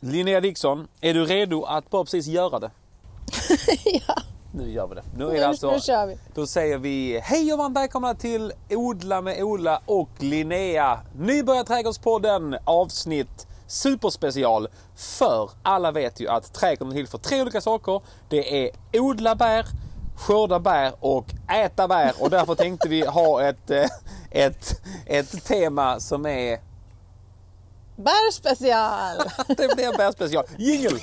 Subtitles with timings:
[0.00, 2.70] Linnea Dixon, är du redo att bara precis göra det?
[3.84, 4.14] ja,
[4.54, 5.02] Nu gör vi det.
[5.16, 6.18] Nu är nu, det alltså, nu kör vi.
[6.34, 11.00] då säger vi hej och varmt välkomna till Odla med Ola och Linnea.
[11.18, 14.68] Nybörjarträdgårdspodden avsnitt superspecial.
[14.96, 18.00] För alla vet ju att trädgården är till för tre olika saker.
[18.28, 19.66] Det är odla bär,
[20.16, 22.12] skörda bär och äta bär.
[22.20, 23.86] Och därför tänkte vi ha ett, eh,
[24.30, 26.58] ett, ett tema som är
[27.96, 29.16] Bärspecial!
[29.56, 30.44] Det blev bärspecial.
[30.58, 31.00] Jingel!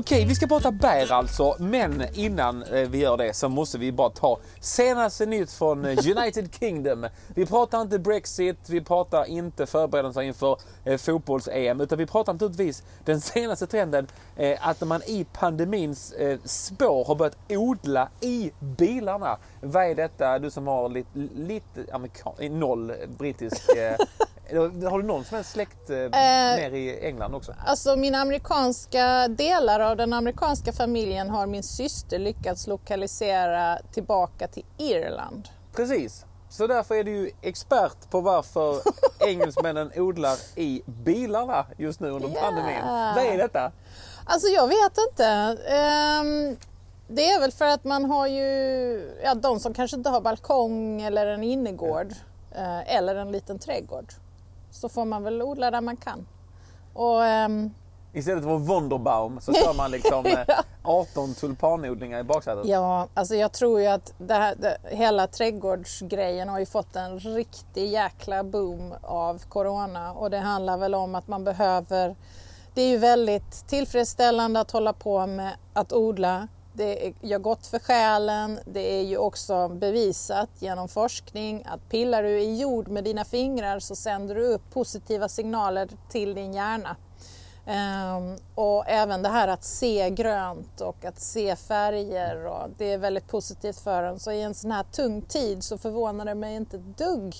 [0.00, 1.56] Okej, vi ska prata bär alltså.
[1.58, 5.90] Men innan eh, vi gör det så måste vi bara ta senaste nytt från eh,
[5.90, 7.06] United Kingdom.
[7.34, 11.80] Vi pratar inte Brexit, vi pratar inte förberedelser inför eh, fotbolls-EM.
[11.80, 14.06] Utan vi pratar naturligtvis den senaste trenden.
[14.60, 19.38] Att man i pandemins spår har börjat odla i bilarna.
[19.60, 20.38] Vad är detta?
[20.38, 23.70] Du som har lite, lite amerikan, noll brittisk...
[24.48, 27.54] Eh, har du någon som helst släkt eh, ner i England också?
[27.66, 34.64] Alltså mina amerikanska delar av den amerikanska familjen har min syster lyckats lokalisera tillbaka till
[34.78, 35.48] Irland.
[35.76, 36.24] Precis.
[36.50, 38.76] Så därför är du ju expert på varför
[39.26, 42.40] engelsmännen odlar i bilarna just nu under Ja.
[42.40, 42.80] pandemin.
[43.14, 43.72] Vad är detta?
[44.24, 45.24] Alltså jag vet inte.
[45.68, 46.56] Ehm,
[47.08, 48.44] det är väl för att man har ju,
[49.24, 52.12] ja de som kanske inte har balkong eller en innergård
[52.56, 54.12] eh, eller en liten trädgård.
[54.70, 56.26] Så får man väl odla där man kan.
[56.94, 57.70] Och ehm,
[58.12, 60.62] Istället för Wonderbaum så kör man liksom eh, Ja.
[60.82, 62.66] 18 tulpanodlingar i baksätet.
[62.66, 67.18] Ja, alltså jag tror ju att det här, det, hela trädgårdsgrejen har ju fått en
[67.18, 72.16] riktig jäkla boom av Corona och det handlar väl om att man behöver
[72.74, 76.48] Det är ju väldigt tillfredsställande att hålla på med att odla.
[76.78, 78.58] Det gör gott för själen.
[78.66, 83.78] Det är ju också bevisat genom forskning att pillar du i jord med dina fingrar
[83.78, 86.96] så sänder du upp positiva signaler till din hjärna.
[87.66, 92.46] Ehm, och även det här att se grönt och att se färger.
[92.46, 94.18] Och det är väldigt positivt för en.
[94.18, 97.34] Så i en sån här tung tid så förvånar det mig inte ett dugg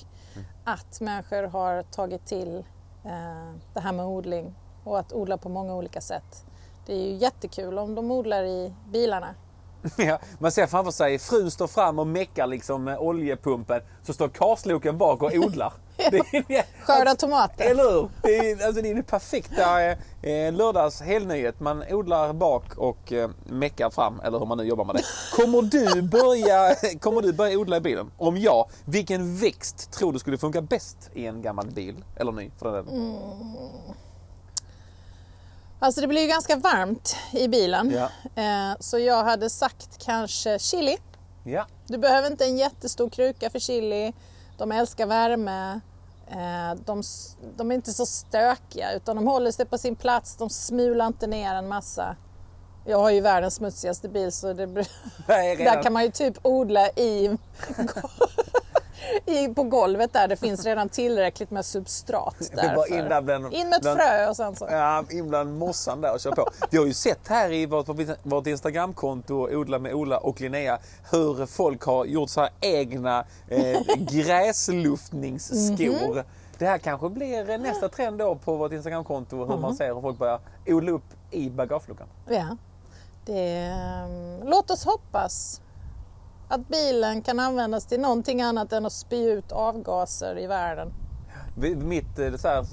[0.64, 2.56] att människor har tagit till
[3.04, 4.54] eh, det här med odling
[4.84, 6.44] och att odla på många olika sätt.
[6.88, 9.34] Det är ju jättekul om de odlar i bilarna.
[9.96, 13.80] Ja, man ser framför sig frun står fram och meckar liksom med oljepumpen.
[14.02, 15.72] Så står karsloken bak och odlar.
[16.10, 17.64] Det är, Skörda tomater.
[17.70, 18.08] Eller hur?
[18.22, 21.60] Det är, alltså, det är det perfekta eh, eh, lördags helnyhet.
[21.60, 25.02] Man odlar bak och eh, meckar fram, eller hur man nu jobbar med det.
[25.32, 28.10] Kommer du börja, kommer du börja odla i bilen?
[28.16, 32.04] Om ja, vilken växt tror du skulle funka bäst i en gammal bil?
[32.16, 33.00] Eller ny för den delen.
[35.78, 37.90] Alltså det blir ju ganska varmt i bilen.
[37.90, 38.42] Ja.
[38.42, 40.96] Eh, så jag hade sagt kanske chili.
[41.44, 41.66] Ja.
[41.86, 44.12] Du behöver inte en jättestor kruka för chili.
[44.58, 45.80] De älskar värme.
[46.30, 47.02] Eh, De,
[47.56, 50.36] de är inte så stökiga utan de håller sig på sin plats.
[50.36, 52.16] De smular inte ner en massa.
[52.84, 54.66] Jag har ju världens smutsigaste bil så det,
[55.26, 57.38] där kan man ju typ odla i,
[59.26, 60.28] i på golvet där.
[60.28, 62.46] Det finns redan tillräckligt med substrat där.
[63.22, 64.68] bland- in med ett frö och sen så.
[64.70, 66.46] Ja, in bland mossan där och kör på.
[66.70, 67.88] Vi har ju sett här i vårt,
[68.22, 70.78] vårt Instagramkonto, Odla med Ola och Linnea,
[71.10, 76.14] hur folk har gjort så här egna eh, gräsluftningsskor.
[76.14, 76.22] Mhm.
[76.58, 79.60] Det här kanske blir nästa trend då på vårt Instagramkonto, hur Mhm.
[79.60, 82.06] man ser hur folk börjar odla upp i bagageluckan.
[82.28, 82.56] Ja.
[83.26, 85.60] Det, ehm, låt oss hoppas
[86.48, 90.92] att bilen kan användas till någonting annat än att spy ut avgaser i världen.
[91.76, 92.64] Mitt eh, så här,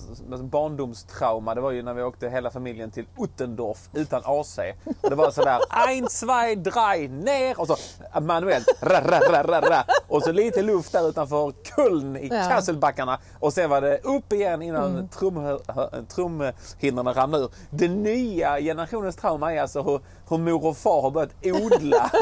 [0.43, 4.59] barndomstrauma det var ju när vi åkte hela familjen till Uttendorf utan AC.
[5.01, 7.75] Och det var sådär ein, zwei, drei, ner och så
[8.21, 8.67] manuellt.
[8.81, 9.83] Ra, ra, ra, ra, ra.
[10.07, 12.35] Och så lite luft där utanför Köln i Ja.
[12.35, 12.49] Mm.
[12.49, 13.19] Kasselbackarna.
[13.39, 17.51] Och sen var det upp igen innan trumhö- trumhinnorna ramlade ur.
[17.69, 19.99] Den nya generationens trauma är alltså hur,
[20.29, 22.11] hur mor och far har börjat odla.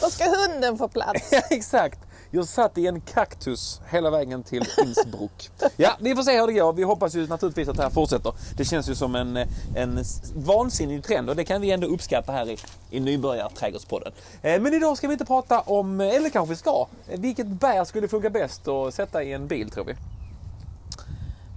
[0.00, 1.28] Då ska hunden få plats.
[1.32, 1.98] Ja, exakt.
[2.30, 5.50] Jag satt i en kaktus hela vägen till Innsbruck.
[5.76, 6.72] Ja, vi får se hur det går.
[6.72, 8.32] Vi hoppas ju naturligtvis att det här fortsätter.
[8.56, 9.36] Det känns ju som en,
[9.76, 10.04] en
[10.34, 12.56] vansinnig trend och det kan vi ändå uppskatta här i,
[12.90, 14.12] i Nybörjarträdgårdspodden.
[14.42, 18.08] Eh, Men idag ska vi inte prata om, eller kanske vi ska, vilket bär skulle
[18.08, 19.94] funka bäst att sätta i en bil tror vi?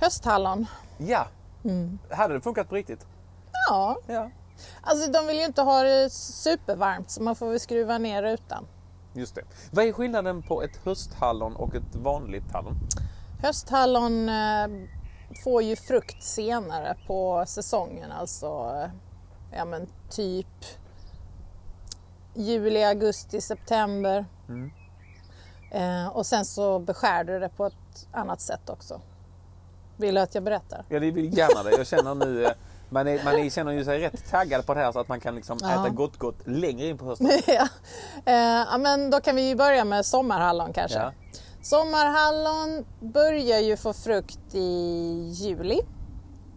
[0.02, 0.66] Hösthallon.
[0.98, 1.28] Ja,
[2.10, 3.06] hade det funkat på riktigt?
[3.70, 4.30] Ja, Ja,
[4.82, 8.68] alltså de vill ju inte ha det supervarmt så man får väl skruva ner rutan.
[9.14, 9.42] just det.
[9.72, 12.76] Vad är skillnaden på ett hösthallon och ett vanligt hallon?
[13.42, 14.68] Hösthallon eh,
[15.44, 18.72] får ju frukt senare på säsongen, alltså
[19.54, 20.48] ja men typ
[22.34, 24.26] juli, augusti, september.
[24.50, 24.72] Mm.
[25.72, 29.02] Eh, och sen så beskär du det på ett annat sätt också.
[29.98, 30.86] Vill du att jag berättar?
[30.90, 31.78] Ja, det vill gärna det.
[31.78, 32.48] Jag känner nu...
[32.90, 35.20] Man, är, man är, känner ju sig rätt taggad på det här så att man
[35.20, 35.72] kan liksom Ja.
[35.72, 37.30] äta gott gott längre in på hösten.
[37.48, 37.68] ja.
[38.26, 40.98] Eh, men då kan vi ju börja med sommarhallon kanske.
[40.98, 41.12] Ja.
[41.62, 45.82] Sommarhallon börjar ju få frukt i juli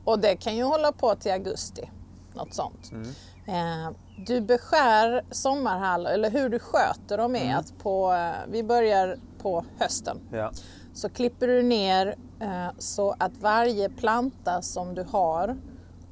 [0.04, 1.90] och det kan ju hålla på till augusti.
[2.34, 2.90] Något sånt.
[2.92, 3.08] Mm.
[3.46, 3.90] Eh,
[4.26, 9.64] du beskär sommarhallon, eller hur du sköter dem är att på, eh, vi börjar på
[9.78, 10.20] hösten.
[10.32, 10.50] Ja.
[10.94, 15.56] Så klipper du ner eh, så att varje planta som du har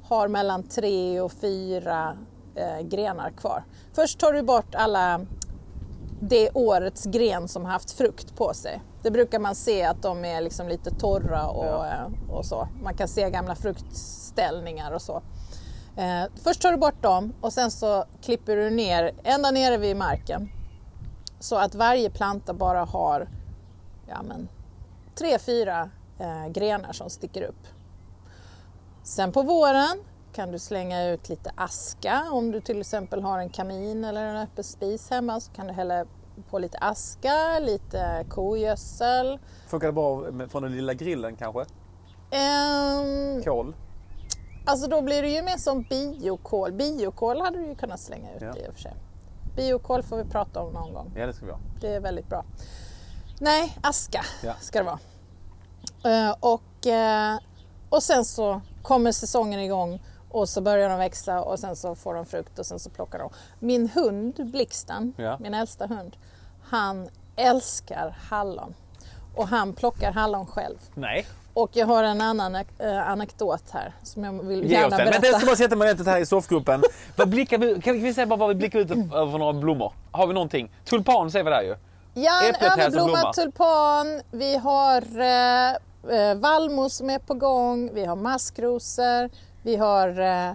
[0.09, 2.17] har mellan tre och fyra
[2.55, 3.63] eh, grenar kvar.
[3.93, 5.21] Först tar du bort alla
[6.21, 8.81] det årets gren som har haft frukt på sig.
[9.03, 11.87] Det brukar man se att de är liksom lite torra och, Ja.
[11.87, 12.67] eh, och så.
[12.83, 15.21] Man kan se gamla fruktställningar och så.
[15.97, 19.97] Eh, först tar du bort dem och sen så klipper du ner ända nere vid
[19.97, 20.49] marken.
[21.39, 23.27] Så att varje planta bara har
[24.07, 24.47] ja, men,
[25.15, 25.89] tre, fyra
[26.19, 27.67] eh, grenar som sticker upp.
[29.09, 29.99] Sen på våren
[30.33, 32.23] kan du slänga ut lite aska.
[32.31, 35.73] Om du till exempel har en kamin eller en öppen spis hemma så kan du
[35.73, 36.05] hälla
[36.49, 39.39] på lite aska, lite kogödsel.
[39.67, 41.65] Funkar det bra från den lilla grillen kanske?
[42.31, 43.75] Ehm, Kol?
[44.65, 46.71] alltså då blir det ju mer som biokol.
[46.71, 48.55] Biokol hade du ju kunnat slänga ut Ja.
[48.57, 48.93] i och för sig.
[49.55, 51.11] Biokol får vi prata om någon gång.
[51.17, 51.59] Ja, det ska vi ha.
[51.81, 52.45] Det är väldigt bra.
[53.39, 54.53] Nej, aska Ja.
[54.59, 54.99] ska det vara.
[56.27, 57.37] Eh, och, eh,
[57.89, 62.13] och sen så kommer säsongen igång och så börjar de växa och sen så får
[62.13, 63.29] de frukt och sen så plockar de.
[63.59, 65.37] Min hund Blixten, Ja.
[65.39, 66.17] min äldsta hund,
[66.63, 68.73] han älskar hallon.
[69.35, 70.77] Och han plockar hallon själv.
[70.95, 71.25] Nej.
[71.53, 74.97] Och jag har en annan eh, anekdot här som jag vill Ge oss gärna den.
[74.97, 75.37] Vänta, jag berätta.
[75.37, 76.83] ska bara sätta mig här i soffgruppen.
[77.15, 79.93] vad blickar vi, kan vi säga bara vad vi blickar ut över för några blommor?
[80.11, 80.71] Har vi någonting?
[80.85, 81.75] Tulpan ser vi där ju.
[82.13, 84.21] Ja, en överblommad tulpan.
[84.31, 85.77] Vi har eh,
[86.11, 87.89] eh, vallmo som är på gång.
[87.93, 89.29] Vi har maskrosor.
[89.63, 90.49] Vi har eh,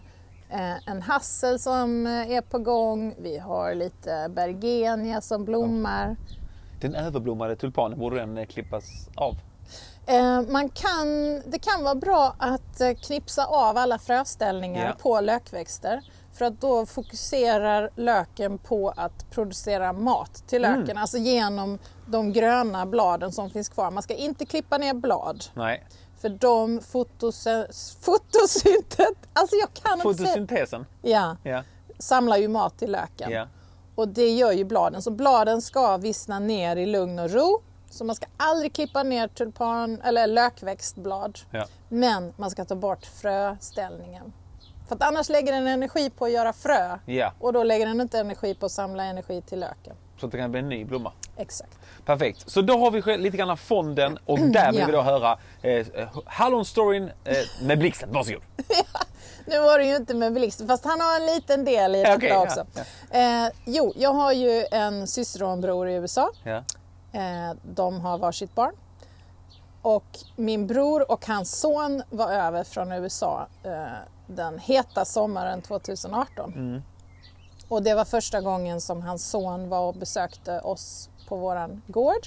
[0.51, 3.15] eh, en hassel som eh, är på gång.
[3.19, 6.17] Vi har lite bergenia som blommar.
[6.81, 8.85] Den överblommade tulpanen, borde den eh, klippas
[9.17, 9.37] av?
[10.49, 11.07] Man kan,
[11.47, 14.95] det kan vara bra att knipsa av alla fröställningar Ja.
[15.03, 16.01] på lökväxter.
[16.35, 20.81] För att då fokuserar löken på att producera mat till Mm.
[20.81, 23.91] löken, alltså genom de gröna bladen som finns kvar.
[23.91, 25.87] Man ska inte klippa ner blad, Nej.
[26.21, 27.69] för de fotose,
[28.01, 30.87] fotosyntet, alltså jag kan inte Fotosyntesen?
[31.03, 31.63] ja, Ja.
[31.99, 33.31] samlar ju mat till löken.
[33.31, 33.47] ja.
[33.95, 35.03] Och det gör ju bladen.
[35.03, 37.63] Så bladen ska vissna ner i lugn och ro.
[37.91, 41.39] Så man ska aldrig klippa ner tulpan eller lökväxtblad.
[41.51, 41.67] ja.
[41.89, 44.33] Men man ska ta bort fröställningen.
[44.89, 46.99] För att annars lägger den energi på att göra frö.
[47.07, 47.33] Ja.
[47.41, 49.97] Och då lägger den inte energi på att samla energi till löken.
[50.21, 51.13] Så att det kan bli en ny blomma.
[51.37, 51.79] Exakt.
[52.05, 52.51] Perfekt.
[52.51, 54.87] Så då har vi lite grann fonden och där vill Ja.
[54.87, 55.87] vi då höra eh,
[56.27, 58.13] Hallonstoryn eh, med blixten.
[58.13, 58.43] Varsågod.
[59.47, 62.27] Nu var det ju inte med blixten, fast han har en liten del i detta
[62.27, 62.65] ja, också.
[63.11, 66.31] Eh, jo, jag har ju en syster och en bror i USA.
[66.45, 68.73] Eh, de har varsitt barn.
[69.83, 73.71] Och min bror och hans son var över från USA eh,
[74.27, 76.53] den heta sommaren 2018.
[77.69, 82.27] Och det var första gången som hans son var och besökte oss på våran gård.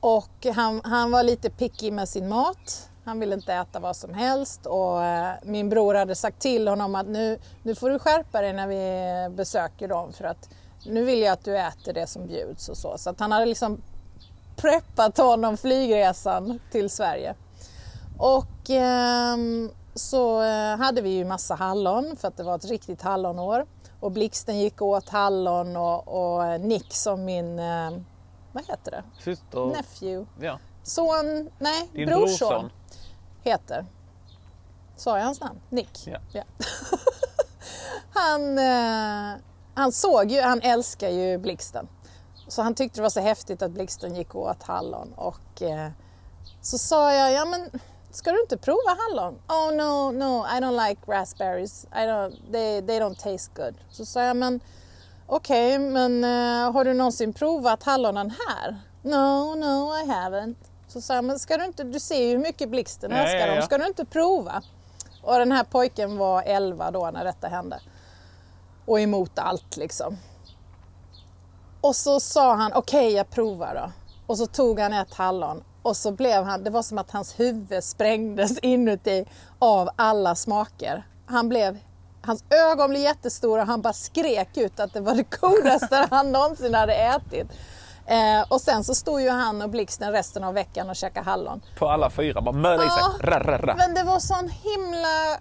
[0.00, 2.90] Och han, han var lite picky med sin mat.
[3.04, 6.94] Han ville inte äta vad som helst och eh, min bror hade sagt till honom
[6.94, 10.48] att nu, nu får du skärpa dig när vi besöker dem för att
[10.86, 12.98] nu vill jag att du äter det som bjuds och så.
[12.98, 13.82] Så att han hade liksom
[14.56, 17.34] preppat honom flygresan till Sverige.
[18.18, 23.02] Och ehm, så eh, hade vi ju massa hallon för att det var ett riktigt
[23.02, 23.66] hallonår.
[24.00, 27.90] Och Blixten gick åt hallon och, och Nick som min, eh,
[28.52, 29.02] vad heter det?
[29.22, 29.66] Syster.
[29.66, 30.26] Nephew.
[30.40, 30.58] Ja.
[30.82, 32.70] Son, nej, Din brorson brorson.
[33.42, 33.86] heter.
[34.96, 35.60] Sa jag hans namn?
[35.68, 36.06] Nick.
[36.32, 36.42] Ja.
[38.14, 39.40] han, eh,
[39.74, 41.88] han såg ju, han älskar ju Blixten.
[42.48, 45.90] Så han tyckte det var så häftigt att Blixten gick åt hallon och eh,
[46.60, 47.70] så sa jag, ja men
[48.10, 49.34] ska du inte prova hallon?
[49.48, 51.86] Oh no, no, I don't like raspberries.
[51.92, 53.74] I don't, they, they don't taste good.
[53.90, 54.60] Så sa jag, men
[55.26, 58.76] okej, men eh, har du någonsin provat hallonen här?
[59.02, 60.56] No, no, I haven't.
[60.88, 63.38] Så sa jag, men ska du inte, du ser ju hur mycket Blixten Ja, älskar
[63.38, 63.54] ja, ja.
[63.54, 64.62] dem, ska du inte prova?
[65.22, 67.80] Och den här pojken var 11 då när detta hände.
[68.86, 70.16] Och emot allt liksom.
[71.80, 73.92] Och så sa han, okej jag provar då.
[74.26, 77.40] Och så tog han ett hallon Och så blev han, det var som att hans
[77.40, 79.24] huvud sprängdes inuti
[79.58, 81.06] av alla smaker.
[81.26, 81.78] Han blev,
[82.22, 86.32] hans ögon blev jättestora och han bara skrek ut att det var det godaste han
[86.32, 87.46] någonsin hade ätit.
[88.06, 91.60] Eh, och sen så stod ju han och Blixten resten av veckan och käkade hallon.
[91.78, 93.02] På alla fyra, bara möla i sig.
[93.02, 93.74] Ja, Ra, ra, ra.
[93.76, 95.38] Men det var sån himla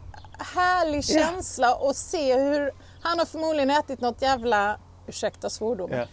[0.55, 4.77] härlig känsla att se hur han har förmodligen ätit något jävla,
[5.08, 6.05] ursäkta svordomen, Ja.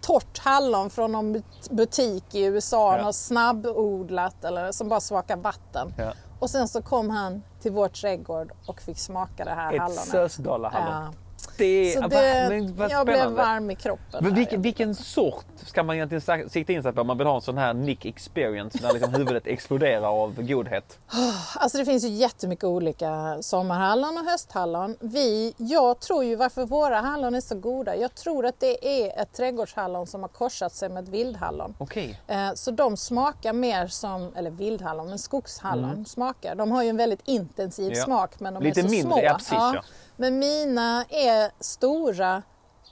[0.00, 3.02] Torrt hallon från någon but- butik i USA, Ja.
[3.02, 5.94] något snabbodlat eller som bara smakar vatten.
[5.98, 6.12] Ja.
[6.38, 10.04] Och sen så kom han till vår trädgård och fick smaka det här Ett hallonet.
[10.08, 11.04] sösdalahallon.
[11.04, 11.12] Ja.
[11.60, 14.24] Det är, det, men vad jag blev varm i kroppen.
[14.24, 17.34] Men vilken, vilken sort ska man egentligen sikta in sig på om man vill ha
[17.36, 20.98] en sån här Nick experience när liksom huvudet exploderar av godhet?
[21.56, 24.96] Alltså det finns ju jättemycket olika sommarhallon och hösthallon.
[25.00, 27.96] Vi, jag tror ju varför våra hallon är så goda.
[27.96, 31.74] Jag tror att det är ett trädgårdshallon som har korsat sig med ett vildhallon.
[31.78, 32.20] Okej.
[32.26, 36.54] Eh, Så de smakar mer som, eller vildhallon, men skogshallon smakar.
[36.54, 37.98] De har ju en väldigt intensiv Mm.
[37.98, 38.04] Ja.
[38.04, 39.22] smak men de Lite är så mindre, små.
[39.22, 39.82] ja, precis, ja.
[40.20, 42.42] Men mina är stora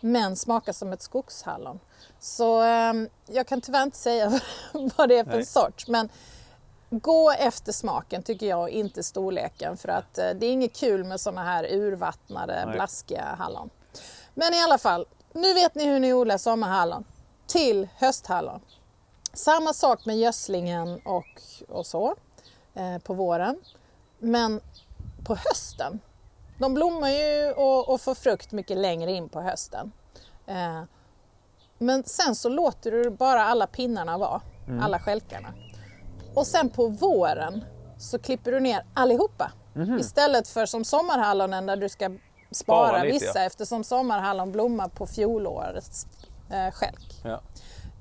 [0.00, 1.80] men smakar som ett skogshallon.
[2.20, 2.92] Så eh,
[3.26, 4.28] jag kan tyvärr inte säga
[4.96, 5.46] vad det är för Nej.
[5.46, 5.88] sorts.
[5.88, 6.08] Men
[6.90, 9.76] gå efter smaken tycker jag, inte storleken.
[9.76, 12.74] För att eh, det är inget kul med såna här urvattnade, Nej.
[12.74, 13.70] blaskiga hallon.
[14.34, 17.04] Men i alla fall, nu vet ni hur ni odlar sommarhallon.
[17.46, 18.60] Till hösthallon.
[19.32, 22.14] Samma sak med gödslingen och, och så
[22.74, 23.60] eh, på våren.
[24.18, 24.60] Men
[25.24, 26.00] på hösten,
[26.58, 29.92] de blommar ju och, och får frukt mycket längre in på hösten.
[30.46, 30.82] Eh,
[31.78, 34.40] men sen så låter du bara alla pinnarna vara,
[34.82, 35.48] alla stjälkarna.
[36.34, 37.64] Och sen på våren
[37.98, 39.52] så klipper du ner allihopa.
[40.00, 42.18] Istället för som sommarhallonen där du ska spara,
[42.88, 43.44] Spara lite, vissa ja.
[43.44, 46.06] eftersom sommarhallon blommar på fjolårets
[46.50, 47.20] eh, stjälk.
[47.24, 47.40] Ja.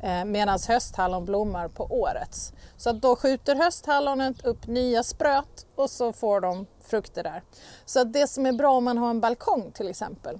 [0.03, 2.53] Eh, Medan hösthallon blommar på årets.
[2.77, 7.43] Så att då skjuter hösthallonet upp nya spröt och så får de frukter där.
[7.85, 10.39] Så att det som är bra om man har en balkong till exempel.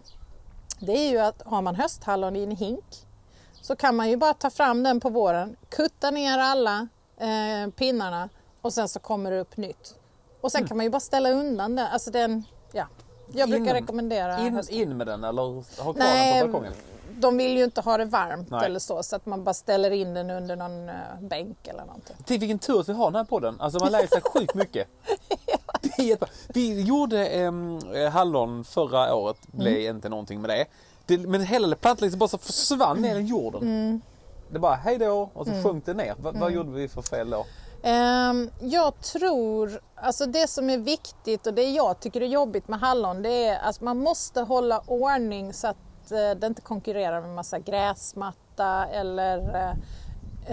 [0.80, 3.06] Det är ju att har man hösthallon i en hink
[3.62, 6.88] så kan man ju bara ta fram den på våren, kutta ner alla
[7.18, 8.30] eh, pinnarna
[8.62, 9.96] och sen så kommer det upp nytt.
[10.42, 11.88] Och sen kan man ju bara ställa undan den.
[11.88, 12.88] Alltså den, ja.
[13.34, 15.42] Jag brukar Inom- rekommendera In, höst- in med den eller
[15.84, 16.74] ha kvar Nej, den på balkongen?
[17.18, 18.66] De vill ju inte ha det varmt Nej.
[18.66, 22.16] eller så, så att man bara ställer in den under någon eh, bänk eller någonting.
[22.26, 23.62] Till vilken tur att vi har den här podden.
[23.62, 24.88] Alltså man lär sig sjukt mycket.
[25.82, 26.30] Det är jättebra.
[26.48, 29.38] Vi gjorde em, eh, hallon förra året.
[29.52, 29.96] blev Mm.
[29.96, 30.66] inte någonting med det.
[31.06, 33.62] det men hela plantan liksom bara så försvann ner i jorden.
[33.62, 34.02] Mm.
[34.52, 36.16] Det bara hej då och så sjönk det ner.
[36.18, 37.46] Va, Vad gjorde vi för fel då?
[37.84, 42.80] Ehm, jag tror, alltså det som är viktigt och det jag tycker är jobbigt med
[42.80, 45.78] hallon det är att man måste hålla ordning så att
[46.12, 49.74] eh, det inte konkurrerar med massa gräsmatta eller eh,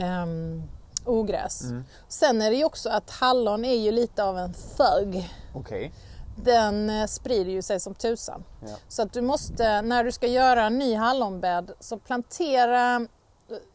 [0.04, 0.62] ehm,
[1.04, 1.62] ogräs.
[2.08, 5.30] Sen är det ju också att hallon är ju lite av en thug.
[5.54, 5.92] Okej.
[6.36, 8.44] Den eh, sprider ju sig som tusan.
[8.60, 8.76] Ja.
[8.88, 13.06] Så att du måste, när du ska göra en ny hallonbädd, så plantera,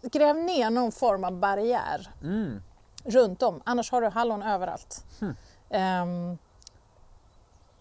[0.01, 2.61] gräv ner någon form av barriär Mm.
[3.03, 3.61] runt om.
[3.65, 5.03] Annars har du hallon överallt.
[5.69, 6.37] Ehm,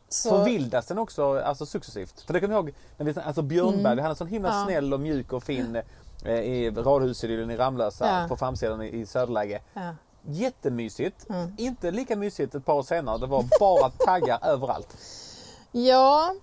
[0.09, 2.21] så, Förvildas den också alltså successivt?
[2.21, 4.61] För det kommer jag ihåg när vi, alltså Björnberg, vi hade en sån himla Mm.
[4.61, 4.65] Ja.
[4.67, 5.83] snäll och mjuk och fin
[6.25, 8.29] eh, i radhusidyllen i Ramlösa Ja.
[8.29, 9.61] på framsidan i, i Söderläge.
[9.75, 9.95] ja.
[10.31, 11.29] Jättemysigt.
[11.31, 11.53] Mm.
[11.59, 13.19] Inte lika mysigt ett par år senare.
[13.19, 14.97] Det var bara taggar överallt.
[15.73, 16.35] ja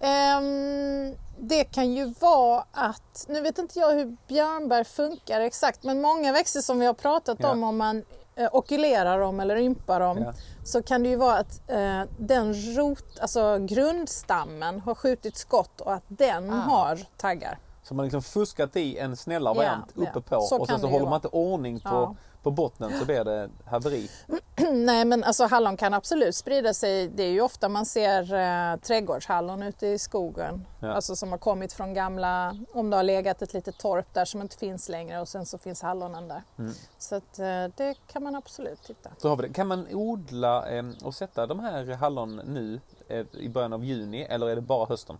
[0.00, 6.00] ehm, det kan ju vara att, nu vet inte jag hur björnbär funkar exakt, men
[6.00, 7.50] många växter som vi har pratat Ja.
[7.52, 8.04] om, om man
[8.36, 10.24] eh, okulerar dem eller ympar dem.
[10.64, 15.92] Så kan det ju vara att eh, den rot, alltså grundstammen har skjutit skott och
[15.94, 16.56] att den Ah.
[16.56, 17.58] har taggar.
[17.82, 20.02] Så man liksom fuskat i en snällare Ja, variant ja.
[20.02, 21.10] uppe på Så och sen så håller vara.
[21.10, 22.14] man inte ordning på, Ja.
[22.42, 24.10] På botten så blir det haveri.
[24.72, 27.08] Nej men alltså hallon kan absolut sprida sig.
[27.08, 30.66] Det är ju ofta man ser eh, trädgårdshallon ute i skogen.
[30.80, 30.92] Ja.
[30.92, 34.40] Alltså som har kommit från gamla, om det har legat ett litet torp där som
[34.42, 36.42] inte finns längre och sen så finns hallonen där.
[36.58, 36.72] Mm.
[36.98, 39.10] Så att, eh, det kan man absolut titta.
[39.18, 39.54] Så har vi det.
[39.54, 44.22] Kan man odla eh, och sätta de här hallon nu eh, i början av juni
[44.22, 45.18] eller är det bara hösten?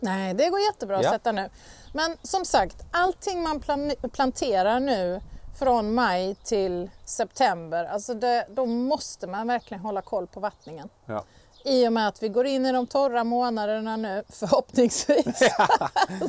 [0.00, 1.08] Nej, det går jättebra Ja.
[1.08, 1.48] att sätta nu.
[1.94, 5.20] Men som sagt, allting man plan- planterar nu
[5.58, 10.88] från maj till september, alltså det, då måste man verkligen hålla koll på vattningen.
[11.06, 11.24] Ja.
[11.64, 15.38] I och med att vi går in i de torra månaderna nu, förhoppningsvis.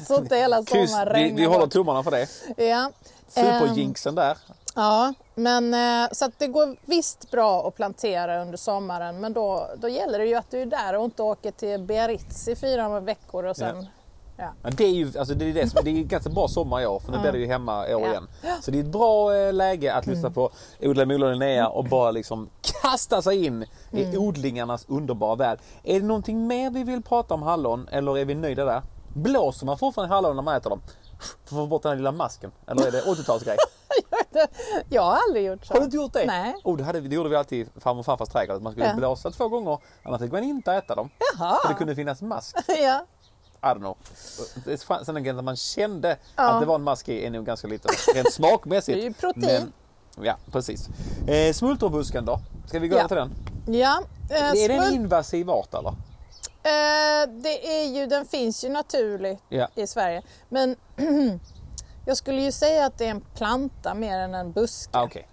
[0.08, 1.72] så inte hela sommaren vi, regnar vi håller bort.
[1.72, 2.28] tummarna för det.
[2.66, 2.92] Ja.
[3.28, 4.38] Superjinxen där.
[4.76, 9.70] Ja, men eh, så att det går visst bra att plantera under sommaren men då,
[9.78, 13.00] då gäller det ju att du är där och inte åker till Biarritz i fyra
[13.00, 13.88] veckor och sen Ja.
[14.38, 16.86] Ja, det är ju alltså det är det som, det är ganska bra sommar i
[16.86, 18.28] år för nu blir det ju hemma i år igen.
[18.62, 20.52] Så det är ett bra eh, läge att lyssna på
[20.82, 22.50] Odla Mola Linnea och bara liksom
[22.82, 25.60] kasta sig in i odlingarnas underbara värld.
[25.84, 28.82] Är det någonting mer vi vill prata om hallon eller är vi nöjda där?
[29.14, 30.82] Blåser man fortfarande hallon när man äter dem?
[31.20, 32.52] För att få bort den här lilla masken?
[32.68, 33.56] Eller är det 80-talsgrej?
[34.90, 35.74] Jag har aldrig gjort så.
[35.74, 36.26] Har du inte gjort det?
[36.26, 36.56] Nej.
[36.64, 38.56] Oh, det, hade, det gjorde vi alltid i farmor och farfars trädgård.
[38.56, 38.94] att Man skulle Ja.
[38.96, 41.10] blåsa två gånger, annars fick man inte äta dem.
[41.38, 41.58] Jaha.
[41.62, 42.58] För det kunde finnas mask.
[42.68, 43.06] ja.
[43.62, 43.98] I don't know.
[44.66, 46.44] Det fanns Sen att man kände Ja.
[46.50, 47.92] att det var en mask i är nog ganska liten.
[48.16, 48.96] Rent smakmässigt.
[48.98, 49.72] Det är ju protein.
[50.16, 50.90] Men, ja, precis.
[51.28, 52.40] Eh, smultronbusken då?
[52.68, 53.00] Ska vi gå Ja.
[53.00, 53.32] över till den?
[53.80, 55.90] Ja, eh, är det en invasiv art eller?
[55.90, 59.68] eh, det är ju, den finns ju naturligt Ja.
[59.76, 60.22] i Sverige.
[60.50, 60.76] Men
[62.06, 64.98] jag skulle ju säga att det är en planta mer än en buske.
[64.98, 65.28] Ah, Okej.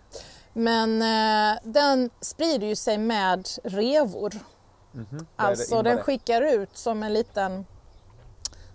[0.52, 4.34] Men eh, den sprider ju sig med revor.
[4.34, 4.38] Är
[5.10, 7.66] det- Alltså den skickar ut som en liten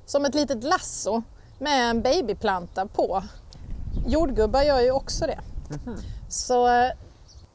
[0.09, 1.21] som ett litet lasso
[1.59, 3.23] med en babyplanta på.
[4.07, 5.39] Jordgubbar gör ju också det.
[6.29, 6.91] Så eh,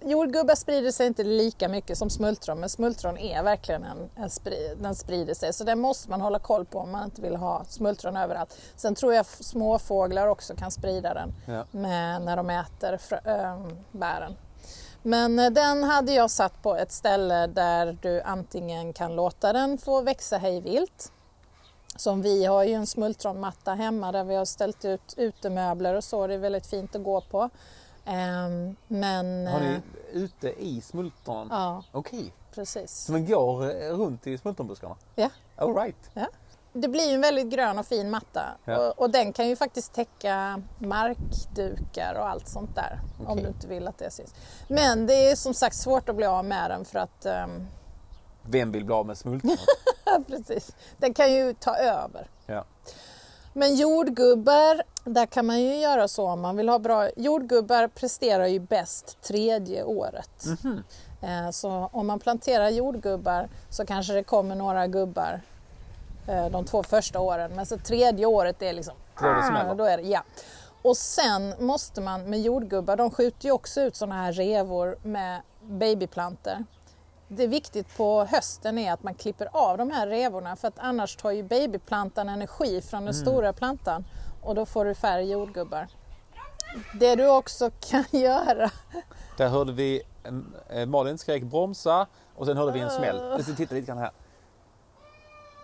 [0.04, 4.75] jordgubbar sprider sig inte lika mycket som smultron men smultron är verkligen en, en spri,
[4.80, 7.64] den sprider sig så det måste man hålla koll på om man inte vill ha
[7.68, 8.56] smultron överallt.
[8.76, 11.64] Sen tror jag småfåglar också kan sprida den Ja.
[11.70, 14.37] med, när de äter frö, ähm, bären.
[15.02, 19.78] Men eh, den hade jag satt på ett ställe där du antingen kan låta den
[19.78, 21.12] få växa hej vilt.
[21.96, 26.26] Som vi har ju en smultronmatta hemma där vi har ställt ut utemöbler och så.
[26.26, 27.50] Det är väldigt fint att gå på.
[28.04, 29.80] Ehm, Men Har ni eh,
[30.12, 31.48] ute i smultronen?
[31.50, 32.32] ja, Okej.
[32.54, 32.90] precis.
[33.04, 34.96] Så man går eh, runt i smultronbuskarna?
[35.14, 35.30] Ja.
[35.56, 36.10] All right.
[36.14, 36.26] Ja.
[36.72, 38.78] Det blir ju en väldigt grön och fin matta Ja.
[38.88, 43.42] och, och den kan ju faktiskt täcka markdukar och allt sånt där om Okej.
[43.42, 44.34] du inte vill att det syns.
[44.68, 47.66] Men det är som sagt svårt att bli av med den för att ehm,
[48.46, 49.56] Vem vill bli av med smultron?
[50.26, 52.26] precis, den kan ju ta över.
[52.46, 52.64] ja.
[53.56, 57.08] Men jordgubbar, där kan man ju göra så om man vill ha bra...
[57.16, 60.44] Jordgubbar presterar ju bäst tredje året.
[61.22, 65.40] Eh, Så om man planterar jordgubbar så kanske det kommer några gubbar
[66.28, 67.52] eh, de två första åren.
[67.56, 68.94] Men så tredje året är liksom...
[69.18, 69.74] Tredje smäller.
[69.74, 70.22] Då är det, ja.
[70.83, 75.40] Och sen måste man med jordgubbar, de skjuter ju också ut sådana här revor med
[75.62, 76.64] babyplantor.
[77.37, 80.79] Det är viktigt på hösten är att man klipper av de här revorna för att
[80.79, 84.05] annars tar ju babyplantan energi från den stora plantan
[84.42, 85.88] och då får du färre jordgubbar.
[87.01, 88.70] Det du också kan göra
[89.37, 90.03] Där hörde vi
[90.70, 93.35] eh, Malin skrek bromsa och sen hörde vi en smäll.
[93.37, 94.11] Vi ska titta lite grann här.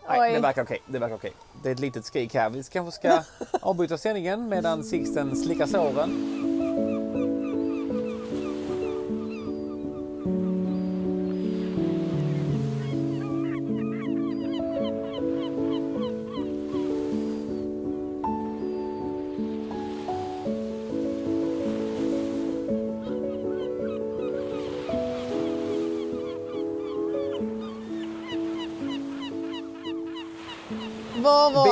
[0.08, 0.34] Nej, Oj.
[0.34, 0.82] det verkar okej.
[0.86, 1.32] Det verkar okej.
[1.62, 2.50] Det är ett litet skrik här.
[2.50, 3.22] Vi kanske ska
[3.60, 6.49] avbryta sändningen medan Sixten slickar såren.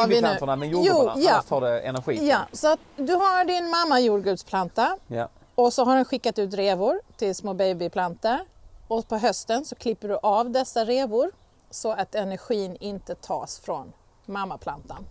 [0.08, 0.20] Vi nu?
[0.20, 1.32] Babyplantorna med jordgubbarna, Jo, ja.
[1.32, 2.28] annars tar det energi.
[2.28, 5.28] ja, så att du har din mamma jordgubbsplanta ja.
[5.54, 8.38] och så har den skickat ut revor till små babyplantor
[8.88, 11.30] och på hösten så klipper du av dessa revor
[11.70, 13.92] så att energin inte tas från
[14.26, 15.06] mammaplantan.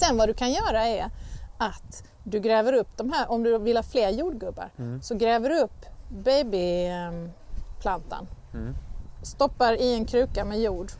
[0.00, 1.10] Sen vad du kan göra är
[1.58, 4.70] att du gräver upp de här, om du vill ha fler jordgubbar,
[5.02, 8.26] så gräver du upp babyplantan.
[9.22, 10.90] Stoppar i en kruka med jord.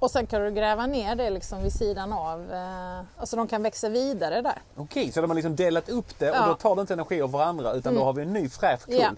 [0.00, 3.62] Och sen kan du gräva ner det liksom vid sidan av, eh, alltså de kan
[3.62, 4.58] växa vidare där.
[4.76, 6.46] Okej, så de har liksom delat upp det och Ja.
[6.46, 8.94] då tar det inte energi av varandra utan då har vi en ny fräsch kull.
[9.00, 9.10] Ja.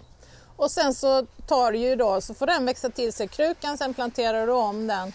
[0.57, 3.95] Och sen så tar du ju då, så får den växa till sig krukan, sen
[3.95, 5.13] planterar du om den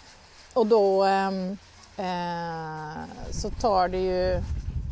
[0.54, 1.58] och då ehm,
[1.98, 4.42] eh, så tar det ju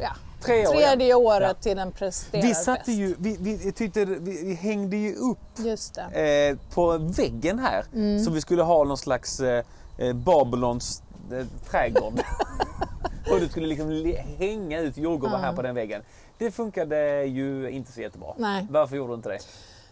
[0.02, 0.10] ja,
[0.42, 1.18] Tre år, tredje ja.
[1.18, 2.88] året till den presterar Vi satte bäst.
[3.00, 6.50] ju, vi, vi, tyckte, vi, vi hängde ju upp Just det.
[6.50, 7.86] eh, på väggen här.
[7.94, 8.26] Mm.
[8.26, 9.64] Så vi skulle ha någon slags eh,
[9.98, 12.14] eh, Babylons eh, trädgård.
[13.32, 16.02] och det skulle liksom hänga ut jordgubbar här på den väggen.
[16.38, 18.34] Det funkade ju inte så jättebra.
[18.38, 18.68] Nej.
[18.70, 19.40] Varför gjorde du inte det?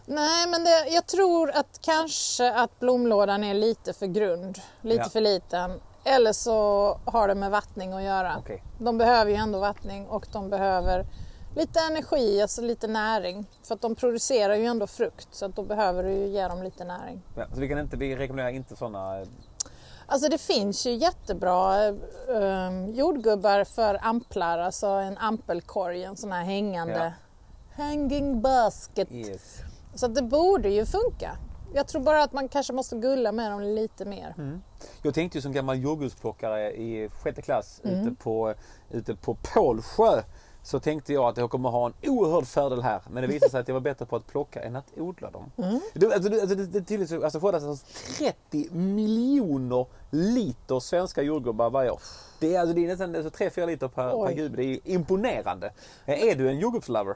[0.06, 5.08] Nej, men det, jag tror att kanske att blomlådan är lite för grund, lite Ja.
[5.08, 5.80] för liten.
[6.04, 6.52] Eller så
[7.04, 8.36] har det med vattning att göra.
[8.38, 8.62] Okej.
[8.78, 11.06] De behöver ju ändå vattning och de behöver
[11.56, 13.46] lite energi, alltså lite näring.
[13.62, 16.62] För att de producerar ju ändå frukt så att då behöver du ju ge dem
[16.62, 17.22] lite näring.
[17.36, 19.24] Ja, så vi, kan inte, vi rekommenderar inte sådana.
[20.12, 26.44] Alltså det finns ju jättebra eh, jordgubbar för amplar, alltså en ampelkorg, en sån här
[26.44, 27.12] hängande
[27.76, 29.12] hanging basket.
[29.12, 29.58] Yes.
[29.94, 31.36] Så det borde ju funka.
[31.74, 34.34] jag tror bara att man kanske måste gulla med dem lite mer.
[34.38, 34.62] Mm.
[35.02, 38.00] Jag tänkte ju som gammal jordgubbsplockare i sjätte klass Mm.
[38.00, 38.54] ute, på,
[38.90, 40.22] ute på Pålsjö
[40.62, 43.00] så tänkte jag att jag kommer ha en oerhörd fördel här.
[43.10, 45.50] Men det visade sig att jag var bättre på att plocka än att odla dem.
[45.58, 45.74] Mm.
[45.74, 47.86] Alltså, det, alltså, det, det, tydligt så- alltså, skördas alltså
[48.18, 52.00] 30 miljoner liter svenska jordgubbar varje år.
[52.40, 54.56] Det är, alltså, det är nästan alltså, 3-4 liter per, per gubbe.
[54.56, 55.72] Det är imponerande.
[56.06, 57.14] Eh, Är du en jordgubbslover?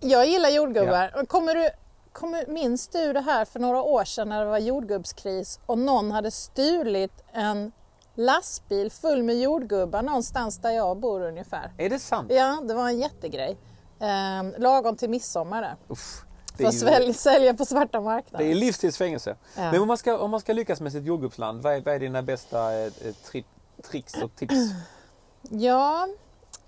[0.00, 1.26] Jag gillar jordgubbar.
[1.26, 1.70] Kommer du,
[2.12, 6.10] kommer, minns du det här för några år sedan när det var jordgubbskris och någon
[6.10, 7.72] hade stulit en
[8.20, 11.72] lastbil full med jordgubbar någonstans där jag bor ungefär?
[11.78, 12.30] Är det sant?
[12.32, 13.56] Ja, det var en jättegrej.
[14.00, 15.76] Ehm, lagom till midsommar där.
[15.88, 16.22] Uff,
[16.56, 18.58] För att ju- sälja på svarta Det är marknaden.
[18.58, 19.36] livstidsfängelse.
[19.56, 19.72] Ja.
[19.72, 21.98] Men om man, ska, om man ska lyckas med sitt jordgubbsland, vad är, vad är
[21.98, 22.90] dina bästa eh, eh,
[23.30, 23.44] tri,
[23.90, 24.54] tricks och tips?
[25.52, 26.08] Ja,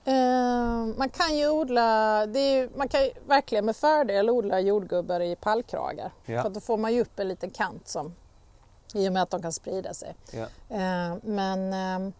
[0.04, 5.36] ehm, man kan ju odla, ju- man kan ju verkligen med fördel odla jordgubbar i
[5.36, 6.12] pallkragar.
[6.24, 6.42] Ja.
[6.42, 8.14] För då får man ju upp en liten kant som,
[8.94, 10.14] i och med att de kan sprida sig.
[10.33, 10.46] Ja.
[10.76, 12.12] Eh, Men eh,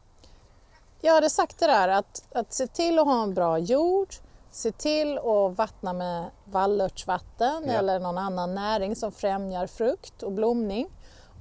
[1.01, 4.09] jag hade sagt det där att, att se till att ha en bra jord,
[4.51, 7.73] se till att vattna med vallörtsvatten Ja.
[7.73, 10.89] eller någon annan näring som främjar frukt och blomning.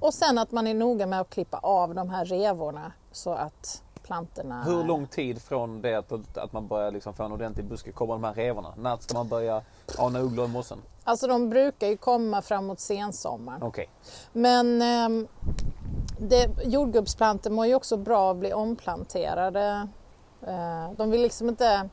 [0.00, 3.82] Och sen att man är noga med att klippa av de här revorna så att
[4.02, 4.62] plantorna...
[4.62, 8.14] Hur lång tid från det att, att man börjar liksom få en ordentlig buske kommer
[8.14, 8.74] de här revorna?
[8.76, 9.62] När ska man börja
[9.98, 10.78] ana ugglor i mossen?
[11.04, 13.62] Alltså de brukar ju komma framåt sensommaren.
[13.62, 13.88] Okej.
[14.32, 15.28] Men ehm,
[16.18, 19.88] det, jordgubbsplantor mår ju också bra av att bli omplanterade.
[20.46, 21.88] Eh, de vill liksom inte...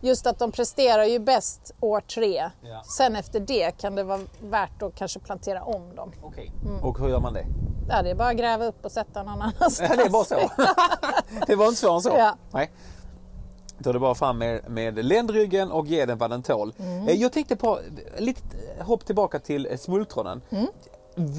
[0.00, 2.50] Just att de presterar ju bäst år tre.
[2.60, 2.82] Ja.
[2.84, 6.12] Sen efter det kan det vara värt att kanske plantera om dem.
[6.22, 6.52] Okej.
[6.64, 6.84] Mm.
[6.84, 7.46] Och hur gör man det?
[7.88, 9.78] Ja, det är bara att gräva upp och sätta någon annanstans.
[9.96, 10.34] Det är bara så.
[11.46, 12.08] det var inte svårare än så.
[12.08, 12.36] Ja.
[12.50, 12.70] Nej.
[13.78, 16.72] Då är det bara fram med, med ländryggen och ge den vad den tål.
[16.78, 17.08] Mm.
[17.08, 17.78] Eh, Jag tänkte på
[18.18, 18.40] lite
[18.80, 20.42] hopp tillbaka till eh, smultronen.
[20.50, 20.66] Mm.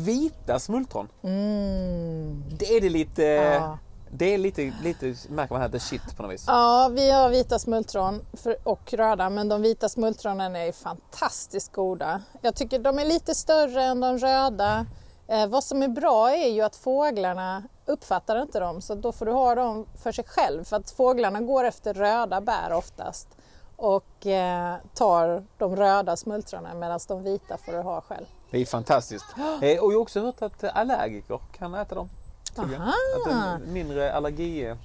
[0.06, 1.08] Vita smultron.
[1.24, 2.44] Mm.
[2.60, 3.24] Det är det lite...
[3.24, 3.78] Ja.
[4.12, 6.44] Det är lite, lite, märker man här, the shit på något vis.
[6.48, 8.22] Ja, vi har vita smultron
[8.64, 12.22] och röda, men de vita smultronen är fantastiskt goda.
[12.42, 14.86] Jag tycker de är lite större än de röda.
[15.28, 19.26] Eh, vad som är bra är ju att fåglarna uppfattar inte dem, så då får
[19.26, 20.64] du ha dem för sig själv.
[20.64, 23.28] För att fåglarna går efter röda bär oftast
[23.76, 28.26] och eh, tar de röda smultronen medan de vita får du ha själv.
[28.52, 29.26] Det är fantastiskt.
[29.38, 32.10] Eh, och jag har också hört att allergiker kan äta dem.
[32.58, 32.94] Aha.
[33.16, 34.78] Att det är mindre allergitrubbel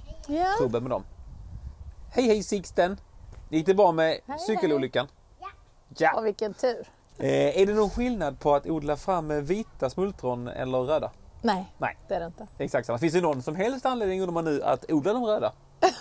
[0.73, 0.79] Ja.
[0.79, 1.03] med dem.
[2.11, 2.99] Hej hej Sixten!
[3.49, 5.07] Gick det bra med Hej, cykelolyckan?
[5.39, 5.47] Och
[5.97, 6.21] Ja.
[6.21, 6.87] vilken tur!
[7.17, 11.11] Eh, är det någon skillnad på att odla fram vita smultron eller röda?
[11.41, 11.97] Nej, Nej.
[12.07, 12.47] det är det inte.
[12.57, 12.99] Exakt samma.
[12.99, 15.53] Finns det någon som helst anledning undrar man nu att odla de röda?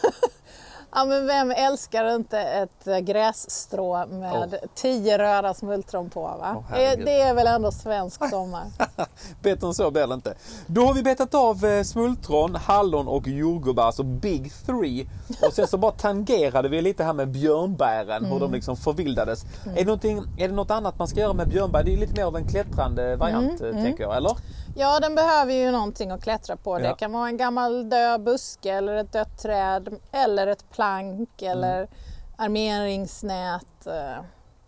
[0.94, 6.20] Ja, men vem älskar inte ett eh, grässtrå med tio röda smultron på?
[6.20, 6.56] Va?
[6.56, 8.64] Åh, det, är väl ändå svensk sommar?
[9.42, 10.34] Bättre än så blir det inte.
[10.66, 15.06] Då har vi betat av eh, smultron, hallon och jordgubbar, alltså Big Three.
[15.46, 19.44] Och sen så bara tangerade vi lite här med björnbären, hur de liksom förvildades.
[19.64, 21.84] Är, det någonting, är det något annat man ska göra med björnbär?
[21.84, 24.36] Det är lite mer av en klättrande variant, eh, tänker jag, eller?
[24.76, 26.80] Ja, den behöver ju någonting att klättra på.
[26.80, 26.88] Ja.
[26.88, 31.88] Det kan vara en gammal död buske eller ett dött träd eller ett plank eller
[32.36, 33.86] armeringsnät.
[33.86, 34.24] eh,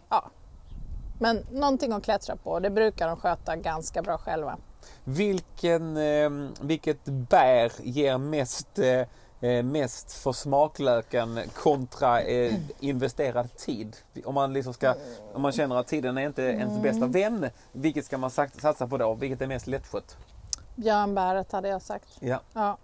[0.09, 0.25] Ja.
[1.21, 2.61] Men någonting att klättra på.
[2.61, 4.57] Det brukar de sköta ganska bra själva.
[5.05, 9.01] Vilken, eh, vilket bär ger mest, eh,
[9.63, 13.97] mest för smaklöken kontra eh, investerad tid?
[14.25, 14.95] Om man, liksom ska,
[15.35, 18.87] om man känner att tiden är inte ens bästa vän, vilket ska man sat- satsa
[18.87, 19.15] på då?
[19.15, 20.17] Vilket är mest lättskött?
[20.77, 22.09] Björnbäret hade jag sagt.
[22.21, 22.41] Ja.
[22.53, 22.79] Ja.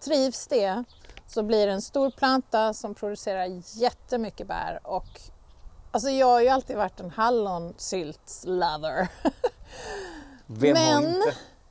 [0.00, 0.84] Trivs det
[1.26, 4.80] så blir det en stor planta som producerar jättemycket bär.
[4.82, 5.20] Och,
[5.90, 9.08] alltså jag har ju alltid varit en hallonsylt-lover.
[10.46, 11.22] Vem har Men-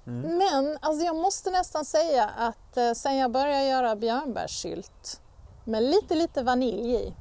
[0.08, 0.28] inte?
[0.28, 5.22] Men alltså jag måste nästan säga att eh, sen jag började göra björnbärssylt
[5.66, 7.14] med lite, lite vanilj i,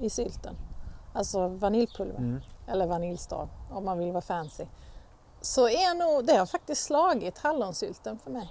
[0.00, 0.54] i sylten,
[1.14, 2.40] alltså vaniljpulver Mm.
[2.68, 4.64] eller vaniljstav om man vill vara fancy,
[5.40, 8.48] så är nog, det har faktiskt slagit hallonsylten för mig.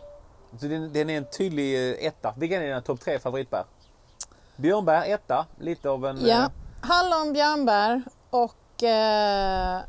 [0.59, 2.33] Så den, den är en tydlig eh, etta.
[2.37, 3.63] Vilken är dina topp tre favoritbär?
[4.55, 6.25] Björnbär etta, lite av en...
[6.25, 6.49] Ja, eh,
[6.81, 9.81] hallon, björnbär och eh,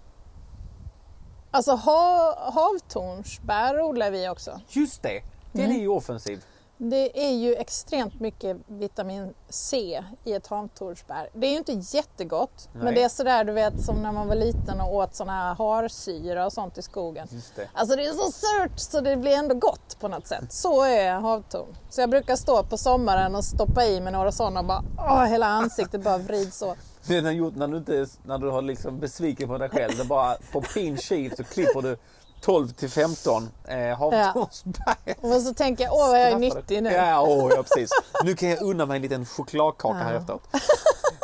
[1.51, 4.61] alltså ha, havtornsbär odlar vi också.
[4.69, 5.23] Just det!
[5.53, 5.77] Den Mm.
[5.77, 6.45] är ju offensiv.
[6.79, 11.29] Det är ju extremt mycket vitamin C i ett havtornsbär.
[11.33, 12.85] Det är ju inte jättegott, Nej.
[12.85, 15.55] men det är sådär du vet som när man var liten och åt såna här
[15.55, 17.29] harsyra och sånt i skogen.
[17.31, 17.69] Just det.
[17.73, 20.53] Alltså det är så surt så det blir ändå gott på något sätt.
[20.53, 21.77] Så är havtorn.
[21.91, 25.25] Så jag brukar stå på sommaren och stoppa i mig några sådana och bara åh,
[25.25, 26.77] hela ansiktet bara vrids åt.
[27.07, 29.99] Det är när, gjort, när, du inte, när du har liksom besviken på dig själv.
[29.99, 31.97] Det bara på pin så klipper du
[32.41, 34.97] 12 till 15 eh, havtornsbär.
[35.21, 36.93] Och så tänker jag, åh vad jag är nyttig nu.
[36.93, 37.91] Ja, åh, ja, precis.
[38.25, 40.43] Nu kan jag unna mig en liten chokladkaka här efteråt.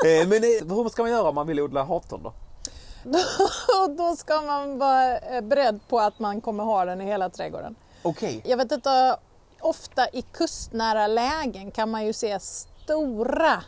[0.04, 2.32] Eh, men eh, hur ska man göra om man vill odla havtorn då?
[3.82, 7.30] Och då ska man vara eh, beredd på att man kommer ha den i hela
[7.30, 7.74] trädgården.
[8.02, 8.42] Okej.
[8.44, 9.16] Jag vet inte,
[9.60, 13.62] ofta i kustnära lägen kan man ju se stora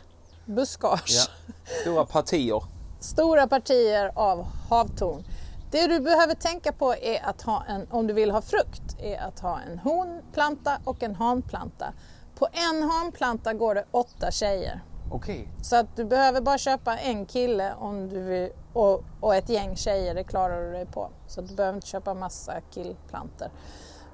[0.45, 1.27] buskage.
[1.44, 1.44] Ja.
[1.65, 2.63] Stora partier.
[2.99, 5.23] Stora partier av havtorn.
[5.71, 9.17] Det du behöver tänka på är att ha en, om du vill ha frukt, är
[9.17, 11.93] att ha en honplanta och en hanplanta.
[12.35, 14.81] På en hanplanta går det åtta tjejer.
[15.11, 15.49] Okej.
[15.61, 19.75] Så att du behöver bara köpa en kille om du vill, och, och ett gäng
[19.75, 21.09] tjejer, det klarar du dig på.
[21.27, 23.47] Så du behöver inte köpa massa killplantor.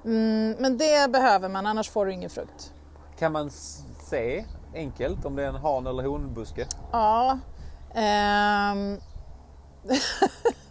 [0.04, 2.72] Mm, men det behöver man, annars får du ingen frukt.
[3.18, 3.50] Kan man
[4.10, 6.66] se enkelt om det är en han eller honbuske?
[6.92, 7.38] Ja.
[7.94, 8.98] ehm,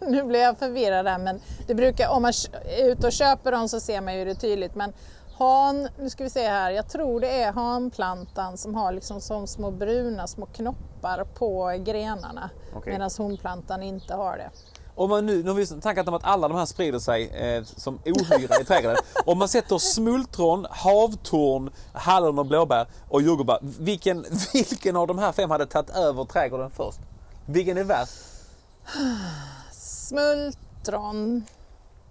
[0.00, 2.32] nu blir jag förvirrad där men det brukar, om man
[2.78, 4.74] är ute och köper dem så ser man ju det tydligt.
[4.74, 4.92] Men
[5.38, 9.46] han, nu ska vi se här, jag tror det är hanplantan som har liksom som
[9.46, 12.50] små bruna små knoppar på grenarna.
[12.76, 12.92] Okej.
[12.92, 14.50] Medan honplantan inte har det.
[14.94, 17.64] Om man nu, nu har vi tankat om att alla de här sprider sig eh,
[17.64, 18.96] som ohyra i trädgården.
[19.26, 23.58] Om man sätter smultron, havtorn, hallon och blåbär och jordgubbar.
[23.62, 26.98] Vilken, vilken av de här fem hade tagit över trädgården först?
[27.46, 28.12] Vilken är värst?
[29.72, 31.44] Smultron,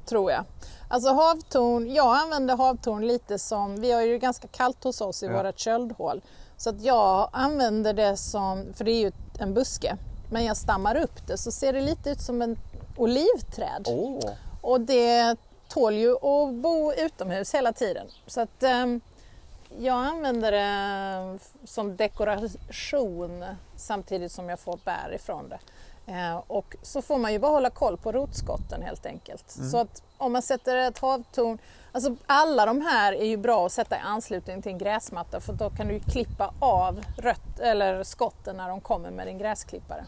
[0.06, 0.44] tror jag.
[0.88, 5.26] Alltså havtorn, jag använder havtorn lite som, vi har ju ganska kallt hos oss i
[5.26, 5.32] Ja.
[5.34, 6.22] vårat köldhål.
[6.58, 9.98] Så att jag använder det som, för det är ju en buske,
[10.32, 12.58] men jag stammar upp det så ser det lite ut som en
[13.02, 13.88] olivträd.
[13.88, 14.20] Åh,
[14.62, 15.36] Och det
[15.68, 18.08] tål ju att bo utomhus hela tiden.
[18.28, 19.02] Så att ehm,
[19.80, 25.60] jag använder det som dekoration samtidigt som jag får bär ifrån det.
[26.12, 29.52] Eh, och så får man ju bara hålla koll på rotskotten helt enkelt.
[29.72, 31.58] Så att om man sätter ett havtorn,
[31.92, 35.54] alltså alla de här är ju bra att sätta i anslutning till en gräsmatta för
[35.54, 40.06] då kan du klippa av rött, eller skotten när de kommer med din gräsklippare.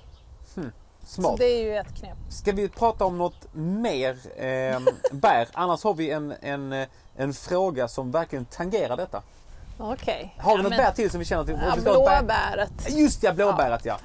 [0.55, 0.61] Så
[1.05, 1.37] smart.
[1.37, 2.17] det är ju ett knep.
[2.29, 4.79] Ska vi prata om något mer eh,
[5.11, 5.47] bär?
[5.53, 6.85] Annars har vi en, en,
[7.15, 9.21] en fråga som verkligen tangerar detta.
[9.77, 10.35] Okej.
[10.39, 11.57] Har vi Ja, något men- bär till som vi känner till?
[11.61, 12.71] Ja, ett bär- blåbäret.
[12.89, 13.97] Just det, blåbäret ja.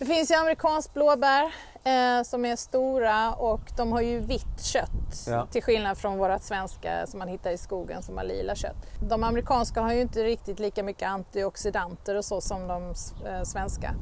[0.00, 5.26] Det finns ju amerikansk blåbär eh, som är stora och de har ju vitt kött.
[5.26, 5.46] Ja.
[5.46, 8.76] Till skillnad från våra svenska som man hittar i skogen som har lila kött.
[9.08, 12.94] De amerikanska har ju inte riktigt lika mycket antioxidanter och så som de
[13.26, 13.94] eh, svenska.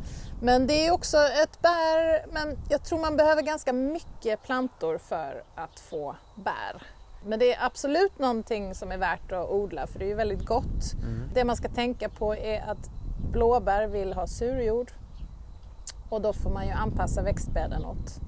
[0.43, 5.43] Men det är också ett bär, men jag tror man behöver ganska mycket plantor för
[5.55, 6.83] att få bär.
[7.25, 10.47] Men det är absolut någonting som är värt att odla för det är ju väldigt
[10.47, 10.93] gott.
[11.35, 12.91] Det man ska tänka på är att
[13.33, 14.93] blåbär vill ha surjord
[16.09, 18.21] och då får man ju anpassa växtbädden åt,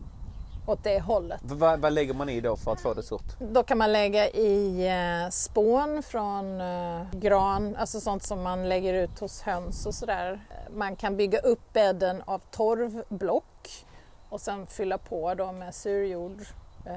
[0.67, 1.41] åt det hållet.
[1.43, 3.37] Vad, vad lägger man i då för att få det surt?
[3.39, 8.95] Då kan man lägga i eh, spån från eh, gran, alltså sånt som man lägger
[8.95, 10.41] ut hos höns och sådär.
[10.71, 13.85] Man kan bygga upp bädden av torvblock
[14.29, 16.41] och sen fylla på då med surjord.
[16.87, 16.95] Eh,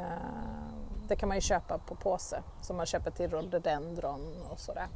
[1.07, 4.87] det kan man ju köpa på påse som man köper till rhododendron och sådär.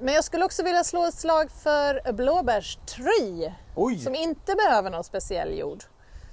[0.00, 3.98] Men jag skulle också vilja slå ett slag för blåbärstry Oj!
[3.98, 5.84] som inte behöver någon speciell jord.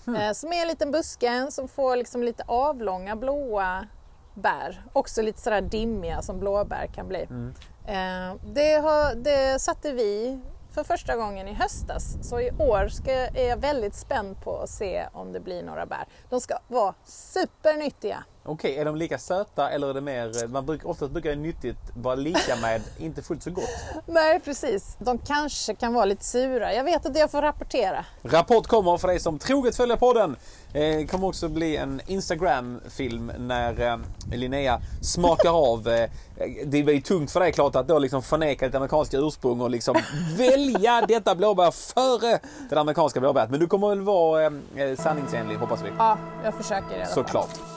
[0.08, 3.88] Eh, som är en liten buske som får liksom lite avlånga blåa
[4.34, 4.84] bär.
[4.94, 7.22] Också lite sådär dimmiga som blåbär kan bli.
[7.88, 10.40] Eh, det, har, det satte vi
[10.72, 12.18] för första gången i höstas.
[12.22, 15.86] Så i år ska, är jag väldigt spänd på att se om det blir några
[15.86, 16.06] bär.
[16.30, 18.24] De ska vara supernyttiga.
[18.50, 20.48] Okej, är de lika söta eller är det mer...
[20.48, 23.70] Man brukar, oftast brukar det nyttigt vara lika med inte fullt så gott.
[24.06, 26.74] Nej precis, de kanske kan vara lite sura.
[26.74, 28.06] Jag vet att jag får rapportera.
[28.24, 30.36] Rapport kommer för dig som troget följer podden.
[30.74, 33.98] Eh, Det kommer också bli en Instagram-film när eh,
[34.32, 35.88] Linnea smakar av.
[35.88, 36.10] Eh,
[36.66, 39.96] det blir tungt för dig klart att då liksom förneka ditt amerikanska ursprung och liksom
[40.38, 43.50] välja detta blåbär före det amerikanska blåbäret.
[43.50, 44.52] Men du kommer väl vara eh,
[44.98, 45.90] sanningsenlig hoppas vi.
[45.98, 47.14] Ja, jag försöker i alla fall.
[47.14, 47.77] Såklart.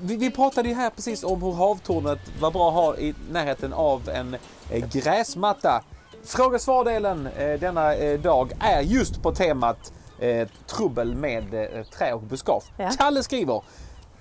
[0.00, 3.72] Vi, vi pratade ju här precis om hur havtornet var bra att ha i närheten
[3.72, 4.36] av en
[4.70, 5.84] eh, gräsmatta.
[6.24, 12.12] Fråga svardelen eh, denna eh, dag är just på temat eh, trubbel med eh, trä
[12.12, 12.64] och buskage.
[12.76, 12.90] Ja.
[12.98, 13.62] Kalle skriver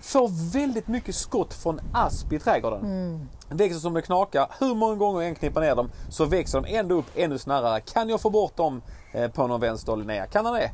[0.01, 2.80] Får väldigt mycket skott från asp i trädgården.
[2.80, 3.30] Mm.
[3.49, 4.47] Växer som det knakar.
[4.60, 7.82] Hur många gånger jag än knippar ner dem så växer de ändå upp ännu snarare.
[7.82, 10.25] Kan jag få bort dem eh, på någon vänster Linnea?
[10.25, 10.71] Kan han det?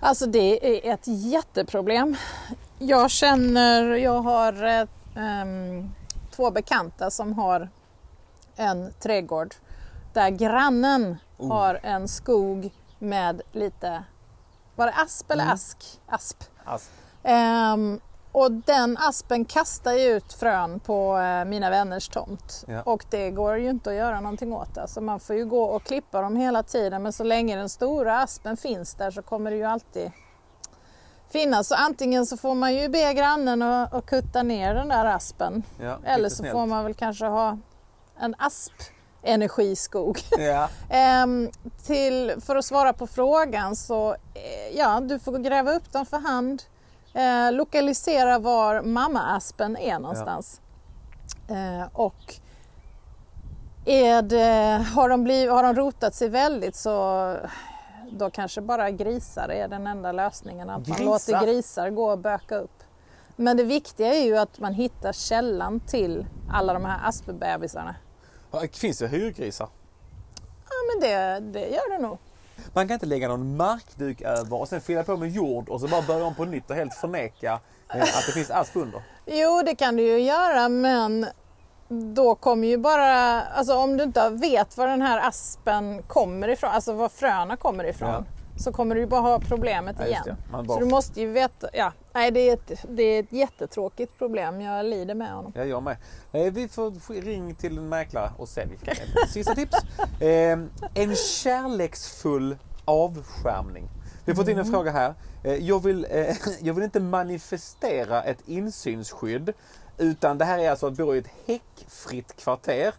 [0.00, 2.16] Alltså det är ett jätteproblem.
[2.78, 4.86] Jag känner, jag har
[5.16, 5.90] um,
[6.30, 7.68] två bekanta som har
[8.56, 9.54] en trädgård
[10.12, 11.52] där grannen oh.
[11.52, 14.04] har en skog med lite,
[14.76, 15.54] var det asp eller mm.
[15.54, 16.00] ask?
[16.06, 16.44] Asp.
[16.64, 16.90] asp.
[17.22, 18.00] Um,
[18.32, 22.82] och den aspen kastar ju ut frön på eh, mina vänners tomt ja.
[22.82, 24.88] och det går ju inte att göra någonting åt det.
[24.88, 28.20] Så man får ju gå och klippa dem hela tiden men så länge den stora
[28.20, 30.10] aspen finns där så kommer det ju alltid
[31.30, 31.68] finnas.
[31.68, 35.62] Så antingen så får man ju be grannen att, att kutta ner den där aspen
[35.80, 36.52] ja, eller så snällt.
[36.52, 37.58] får man väl kanske ha
[38.18, 38.72] en asp
[39.22, 40.20] energiskog.
[40.38, 40.68] Ja.
[40.90, 41.50] ehm,
[41.86, 46.18] till, för att svara på frågan så eh, ja, du får gräva upp dem för
[46.18, 46.62] hand
[47.14, 50.60] eh, lokalisera var mammaaspen är någonstans.
[51.48, 51.54] Ja.
[51.54, 52.34] Eh, och
[53.84, 57.36] är det, har, de blivit, har de rotat sig väldigt så
[58.10, 60.70] då kanske bara grisar är den enda lösningen.
[60.70, 61.04] Att grisar.
[61.04, 62.82] man låter grisar gå och böka upp.
[63.36, 67.94] Men det viktiga är ju att man hittar källan till alla de här aspbebisarna.
[68.72, 69.68] Finns det hyrgrisar?
[70.64, 72.18] Ja men det, det gör det nog.
[72.72, 75.88] Man kan inte lägga någon markduk över och sen fylla på med jord och så
[75.88, 77.60] bara börja om på nytt och helt förneka
[77.94, 79.02] eh, att det finns asp under.
[79.26, 81.26] Jo, det kan du ju göra men
[81.88, 86.70] då kommer ju bara, alltså om du inte vet var den här aspen kommer ifrån,
[86.70, 88.08] alltså var fröna kommer ifrån.
[88.08, 88.24] Ja
[88.58, 90.36] så kommer du ju bara ha problemet ja, igen.
[90.52, 90.64] Bara...
[90.64, 94.60] Så du måste ju veta, ja, nej det är, ett, det är ett jättetråkigt problem.
[94.60, 95.52] Jag lider med honom.
[95.54, 95.96] Ja, jag med.
[96.32, 98.78] Eh, vi får ring till en mäklare och sälj.
[99.28, 99.76] Sista tips.
[100.20, 100.58] Eh,
[100.94, 103.88] en kärleksfull avskärmning.
[104.24, 104.72] Vi har fått in en mm.
[104.72, 105.14] fråga här.
[105.44, 109.52] Eh, jag vill, eh, jag vill inte manifestera ett insynsskydd
[109.98, 112.92] utan det här är alltså att bo i ett häckfritt kvarter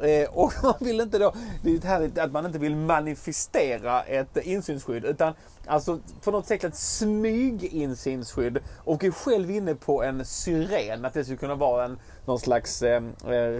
[0.00, 4.36] Eh, och man vill inte då, det är härligt att man inte vill manifestera ett
[4.36, 5.34] insynsskydd utan
[5.66, 11.24] alltså på något sätt ett smyg-insynsskydd och är själv inne på en syren, att det
[11.24, 13.02] skulle kunna vara en någon slags eh,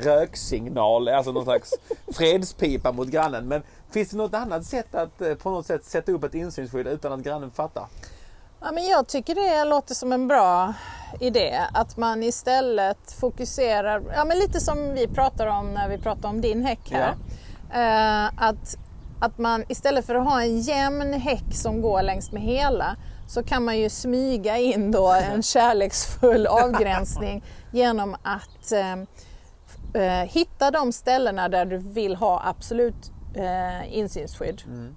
[0.01, 1.75] röksignal, alltså någon slags
[2.13, 3.49] fredspipa mot grannen.
[3.49, 6.87] Men finns det något annat sätt att eh, på något sätt sätta upp ett insynsskydd
[6.87, 7.87] utan att grannen fattar?
[8.61, 10.75] Ja, men jag tycker det låter som en bra
[11.21, 11.61] idé.
[11.73, 16.41] Att man istället fokuserar, ja, men lite som vi pratar om när vi pratar om
[16.41, 17.15] din häck här.
[17.71, 17.81] Ja.
[17.81, 18.77] Eh, att,
[19.21, 22.97] att man istället för att ha en jämn häck som går längs med hela
[23.29, 30.71] så kan man ju smyga in då en kärleksfull avgränsning genom att eh, eh, hitta
[30.71, 34.63] de ställena där du vill ha absolut eh, insynsskydd.
[34.67, 34.97] Mm.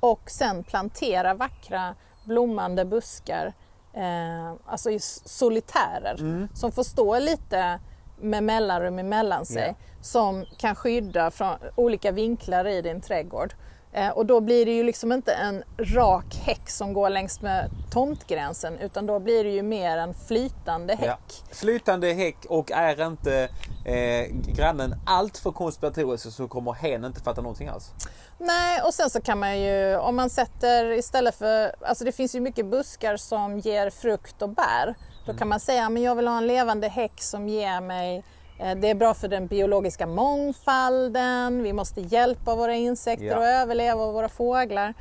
[0.00, 1.94] Och sen plantera vackra
[2.26, 3.52] blommande buskar,
[3.92, 4.90] eh, alltså
[5.24, 6.48] solitärer mm.
[6.54, 7.80] som får stå lite
[8.20, 9.74] med mellanrum emellan sig yeah.
[10.00, 13.54] som kan skydda från olika vinklar i din trädgård.
[13.96, 17.70] Eh, och då blir det ju liksom inte en rak häck som går längs med
[17.90, 21.08] tomtgränsen utan då blir det ju mer en flytande häck.
[21.08, 21.54] Ja.
[21.54, 23.48] Flytande häck och är inte
[23.84, 27.90] eh, grannen allt för konspiratorisk så kommer hen inte fatta någonting alls.
[28.38, 32.34] Nej, och sen så kan man ju om man sätter istället för, alltså det finns
[32.34, 34.94] ju mycket buskar som ger frukt och bär.
[35.24, 35.38] Då mm.
[35.38, 38.24] kan man säga, men jag vill ha en levande häck som ger mig
[38.58, 43.36] det är bra för den biologiska mångfalden, vi måste hjälpa våra insekter ja.
[43.36, 44.94] att överleva och våra fåglar.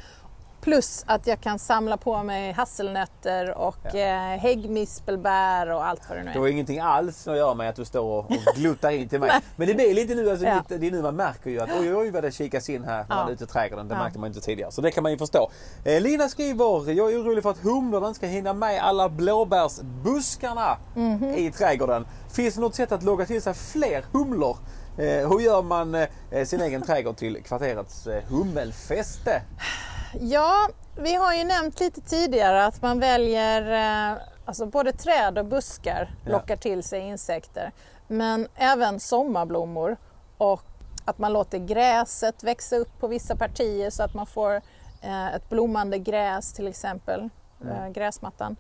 [0.65, 3.99] Plus att jag kan samla på mig hasselnötter och ja.
[3.99, 6.34] eh, häggmispelbär och allt vad det nu är.
[6.34, 9.32] Det har ingenting alls att göra med att du står och gluttar in till mig.
[9.56, 10.56] Men det blir lite nu, alltså, ja.
[10.56, 13.06] lite, det är nu man märker ju att oj oj vad det kikas in här
[13.10, 13.88] när man är ute i trädgården.
[13.88, 14.71] Det märkte man inte tidigare.
[14.71, 15.51] Så det kan man ju förstå.
[15.84, 21.19] Eh, Lina skriver, jag är orolig för att humlorna ska hinna med alla blåbärsbuskarna mm
[21.19, 21.36] -hmm.
[21.36, 22.08] i trädgården.
[22.32, 24.58] Finns det något sätt att logga till sig fler humlor?
[24.97, 29.41] Eh, hur gör man eh, sin egen trädgård till kvarterets eh, hummelfäste?
[30.19, 33.71] Ja, vi har ju nämnt lite tidigare att man väljer
[34.12, 37.71] eh, alltså både träd och buskar lockar till sig insekter.
[38.08, 39.97] Men även sommarblommor
[40.38, 40.63] och
[41.06, 44.62] att man låter gräset växa upp på vissa partier så att man får
[45.01, 47.30] eh, ett blommande gräs till exempel,
[47.62, 47.93] mm.
[47.93, 48.56] gräsmattan.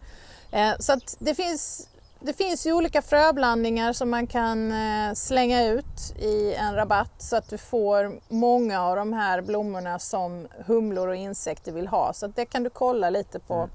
[0.79, 1.89] Så att det finns
[2.25, 7.35] det finns ju olika fröblandningar som man kan eh, slänga ut i en rabatt så
[7.35, 12.13] att du får många av de här blommorna som humlor och insekter vill ha.
[12.13, 13.69] Så det kan du kolla lite på, mm.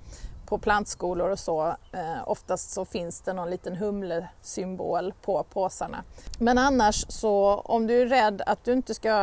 [0.46, 1.66] på plantskolor och så.
[1.92, 6.04] Eh, oftast så finns det någon liten humlesymbol på påsarna.
[6.38, 9.14] Men annars så om du är rädd att, du inte ska,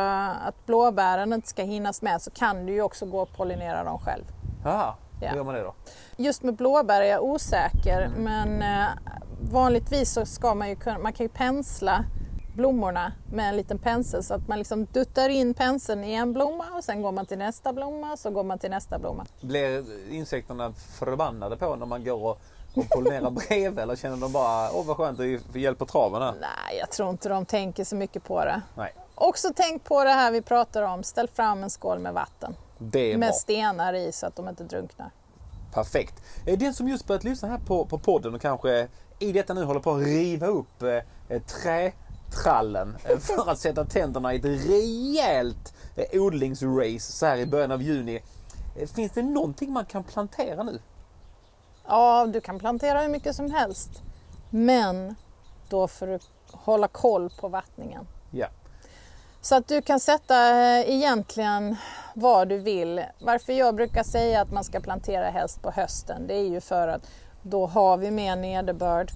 [0.46, 3.98] att blåbären inte ska hinnas med så kan du ju också gå och pollinera dem
[3.98, 4.24] själv.
[4.66, 4.96] Aha.
[5.20, 5.28] Ja.
[5.28, 5.74] Hur gör man det då?
[6.16, 8.24] Just med blåbär är jag osäker mm.
[8.24, 8.88] men eh,
[9.52, 12.04] vanligtvis så ska man ju kunna, man kan ju pensla
[12.54, 16.64] blommorna med en liten pensel så att man liksom duttar in penseln i en blomma
[16.76, 19.26] och sen går man till nästa blomma och så går man till nästa blomma.
[19.40, 22.40] Blir insekterna förbannade på när man går och,
[22.74, 26.22] och pollinerar bredvid eller känner de bara åh vad skönt att få hjälp på traven
[26.22, 26.34] här?
[26.40, 28.62] Nej, jag tror inte de tänker så mycket på det.
[28.74, 32.56] Nej, Också tänk på det här vi pratar om, ställ fram en skål med vatten.
[32.78, 33.32] Det är Med bra.
[33.32, 35.10] stenar i så att de inte drunknar.
[35.72, 36.22] Perfekt.
[36.44, 39.80] Den som just börjat lyssna här på, på podden och kanske i detta nu håller
[39.80, 40.88] på att riva upp eh,
[41.28, 47.46] eh, trätrallen eh, för att sätta tänderna i ett rejält eh, odlingsrace så här i
[47.46, 48.22] början av juni.
[48.76, 50.80] Eh, Finns det någonting man kan plantera nu?
[51.86, 53.90] Ja, du kan plantera hur mycket som helst.
[54.50, 55.14] Men
[55.68, 56.18] då får du
[56.52, 58.06] hålla koll på vattningen.
[58.30, 58.46] Ja.
[59.48, 61.76] Så att du kan sätta eh, egentligen
[62.14, 63.04] vad du vill.
[63.18, 66.88] Varför jag brukar säga att man ska plantera helst på hösten, det är ju för
[66.88, 67.10] att
[67.42, 69.10] då har vi mer nederbörd.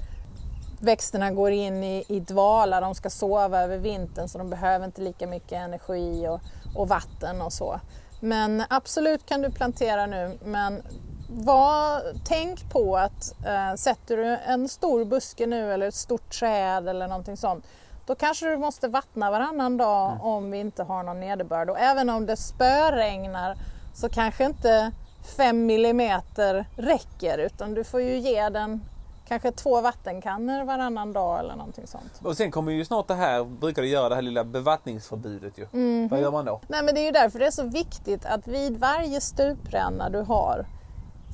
[0.81, 5.01] Växterna går in i, i dvala, de ska sova över vintern så de behöver inte
[5.01, 6.41] lika mycket energi och,
[6.75, 7.81] och vatten och så.
[8.21, 10.83] Men absolut kan du plantera nu, men
[11.29, 16.89] var, tänk på att eh, sätter du en stor buske nu eller ett stort träd
[16.89, 17.65] eller någonting sånt,
[18.07, 21.71] då kanske du måste vattna varannan dag om vi inte har någon nederbörd.
[21.71, 23.57] Och även om det spöregnar
[23.95, 24.93] så kanske inte
[25.37, 28.81] 5 millimeter räcker utan du får ju ge den
[29.29, 32.21] kanske två vattenkannor varannan dag eller någonting sånt.
[32.23, 35.67] Och sen kommer ju snart det här, brukar det göra det här lilla bevattningsförbudet ju.
[35.73, 36.09] Mhm.
[36.09, 36.61] Vad gör man då?
[36.69, 40.19] Nej men det är ju därför det är så viktigt att vid varje stupränna du
[40.19, 40.67] har,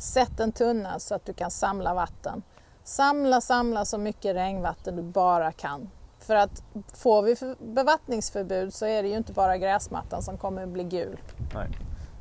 [0.01, 2.43] sätt en tunna så att du kan samla vatten.
[2.85, 5.91] Samla, samla så mycket regnvatten du bara kan.
[6.29, 6.63] För att
[6.95, 11.21] får vi för- bevattningsförbud så är det ju inte bara gräsmattan som kommer bli gul.
[11.55, 11.69] Nej.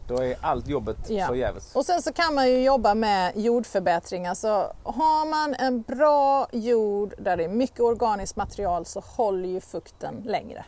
[0.08, 1.28] Då är allt jobbet Ja.
[1.28, 1.76] förgäves.
[1.76, 4.28] Och sen så kan man ju jobba med jordförbättring.
[4.28, 9.62] Alltså har man en bra jord där det är mycket organiskt material så håller ju
[9.62, 10.66] fukten längre.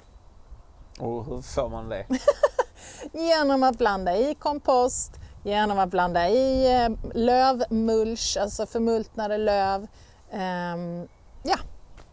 [1.00, 2.06] Och hur får man det?
[3.14, 5.12] Genom att blanda i kompost,
[5.44, 9.88] genom att blanda i eh, lövmulch, alltså förmultnade löv.
[10.32, 11.08] Ehm,
[11.44, 11.58] ja,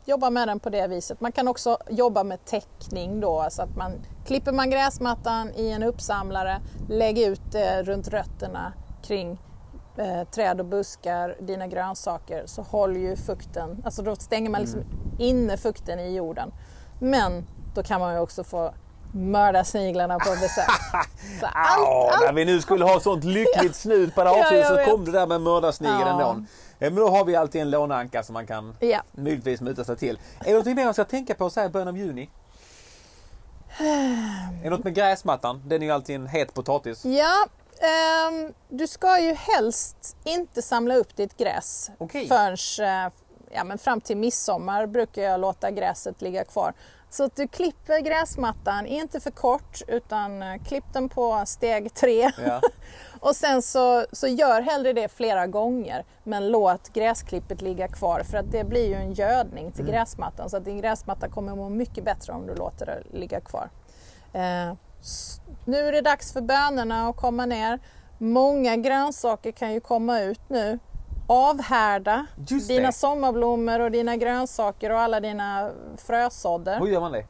[0.07, 1.21] jobba med den på det viset.
[1.21, 3.93] Man kan också jobba med täckning då, så att man
[4.27, 9.41] klipper man gräsmattan i en uppsamlare, lägg ut det runt rötterna kring
[9.97, 14.81] eh, träd och buskar, dina grönsaker, så håller ju fukten, alltså då stänger man liksom
[15.19, 16.53] inne fukten i jorden.
[17.01, 18.75] Men då kan man ju också få
[19.13, 20.67] mörda sniglarna på besök.
[21.41, 24.69] Så Au, när vi nu skulle ha sånt lyckligt slut på det här Ja, avsnittet
[24.71, 26.11] jag så kom det där med mördarsnigeln Ja.
[26.11, 26.45] ändå.
[26.79, 29.03] Eh, Men då har vi alltid en låneanka som man kan Ja.
[29.13, 30.19] möjligtvis muta sig till.
[30.41, 32.31] Är det någonting mer man ska tänka på så här i början av juni?
[33.79, 35.63] Är det något med gräsmattan?
[35.67, 37.05] Den är ju alltid en het potatis.
[37.05, 37.47] Ja,
[37.89, 42.29] ehm, du ska ju helst inte samla upp ditt gräs Okej.
[42.29, 43.13] förrän eh,
[43.51, 46.73] ja, men fram till midsommar brukar jag låta gräset ligga kvar.
[47.11, 52.31] Så att du klipper gräsmattan, inte för kort utan eh, klipp den på steg tre.
[52.47, 52.61] Ja.
[53.27, 58.39] Och sen så, så gör hellre det flera gånger men låt gräsklippet ligga kvar för
[58.39, 62.05] att det blir ju en gödning till gräsmattan så att din gräsmatta kommer må mycket
[62.05, 63.71] bättre om du låter det ligga kvar.
[64.33, 64.75] Eh,
[65.65, 67.79] nu är det dags för bönorna att komma ner.
[68.19, 70.79] Många grönsaker kan ju komma ut nu.
[71.27, 72.93] Avhärda Just dina det.
[72.93, 76.81] sommarblommor och dina grönsaker och alla dina frösådder.
[76.81, 77.25] Hur gör man det?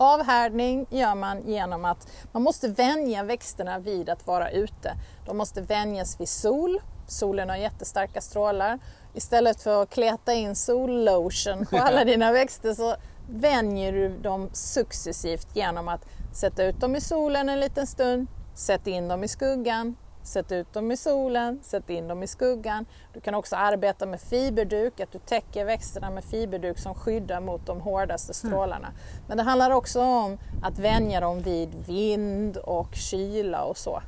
[0.00, 4.94] Avhärdning gör man genom att man måste vänja växterna vid att vara ute.
[5.26, 6.80] De måste vänjas vid sol.
[7.06, 8.78] Solen har jättestarka strålar.
[9.14, 12.96] Istället för att kleta in sollotion på alla dina växter så
[13.30, 18.86] vänjer du dem successivt genom att sätta ut dem i solen en liten stund, sätt
[18.86, 19.96] in dem i skuggan,
[20.28, 22.86] sätt ut dem i solen, sätt in dem i skuggan.
[23.12, 27.66] Du kan också arbeta med fiberduk, att du täcker växterna med fiberduk som skyddar mot
[27.66, 28.88] de hårdaste strålarna.
[29.28, 34.02] Men det handlar också om att vänja dem vid vind och kyla och så.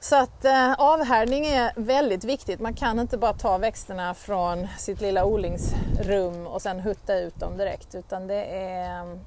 [0.00, 2.60] Så att eh, avhärdning är väldigt viktigt.
[2.60, 7.56] Man kan inte bara ta växterna från sitt lilla odlingsrum och sen hutta ut dem
[7.56, 9.18] direkt utan det är...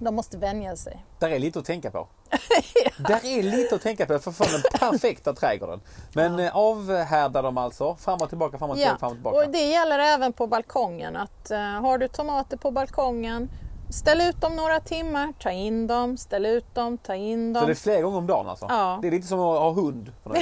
[0.00, 1.04] De måste vänja sig.
[1.18, 2.08] Där är lite att tänka på.
[2.98, 5.80] Där är lite att tänka på för att få den perfekta trädgården.
[6.14, 6.50] Men ja.
[6.52, 7.96] avhärdar dem alltså.
[7.96, 9.36] Fram och tillbaka, fram och tillbaka, fram och tillbaka.
[9.36, 11.16] och det gäller även på balkongen.
[11.16, 13.50] Att, uh, har du tomater på balkongen,
[13.90, 17.60] ställ ut dem några timmar, ta in dem, ställ ut dem, ta in dem.
[17.60, 18.66] Så det är flera gånger om dagen alltså?
[18.68, 18.98] Ja.
[19.02, 20.12] Det är lite som att ha hund.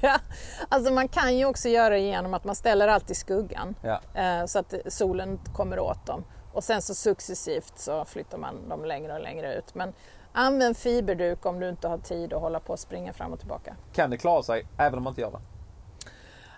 [0.00, 0.18] Ja.
[0.68, 4.00] Alltså man kan ju också göra det genom att man ställer allt i skuggan Ja.
[4.14, 6.24] eh, så att solen kommer åt dem.
[6.58, 9.74] Och sen så successivt så flyttar man dem längre och längre ut.
[9.74, 9.92] Men
[10.32, 13.76] använd fiberduk om du inte har tid att hålla på och springa fram och tillbaka.
[13.92, 15.40] Kan det klara sig även om man inte gör det?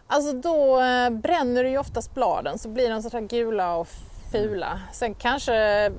[0.07, 3.89] Alltså då eh, bränner du ju oftast bladen så blir de så här gula och
[4.33, 4.81] fula.
[4.93, 5.91] Sen kanske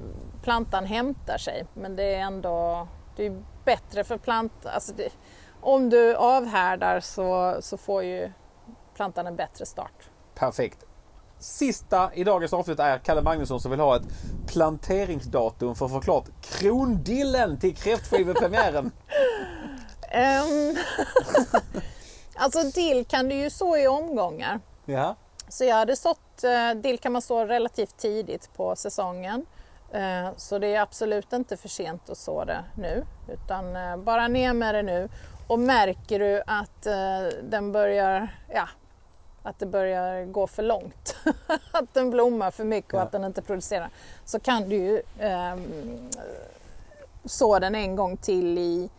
[0.43, 4.71] plantan hämtar sig men det är ändå det är bättre för plantan.
[4.73, 5.09] Alltså det,
[5.61, 8.31] om du avhärdar så, så får ju
[8.95, 10.09] plantan en bättre start.
[10.35, 10.85] Perfekt.
[11.41, 14.03] Sista i dagens avsnitt är Kalle Magnusson som vill ha ett
[14.47, 18.85] planteringsdatum för att få klart krondillen till kräftskivepremiären.
[20.13, 20.77] um,
[22.35, 24.59] alltså dill kan du ju så i omgångar.
[24.85, 25.15] Ja.
[25.47, 29.45] Så jag hade sått, eh, dill kan man så relativt tidigt på säsongen.
[29.91, 34.27] Eh, så det är absolut inte för sent att så det nu utan eh, bara
[34.27, 35.09] ner med det nu.
[35.47, 36.83] Och märker du att
[37.43, 38.67] den börjar, ja,
[39.43, 41.15] att det börjar gå för långt,
[41.71, 43.03] att den blommar för mycket och ja.
[43.03, 43.89] att den inte producerar,
[44.25, 45.55] så kan du ju eh,
[47.25, 48.89] så den en gång till i,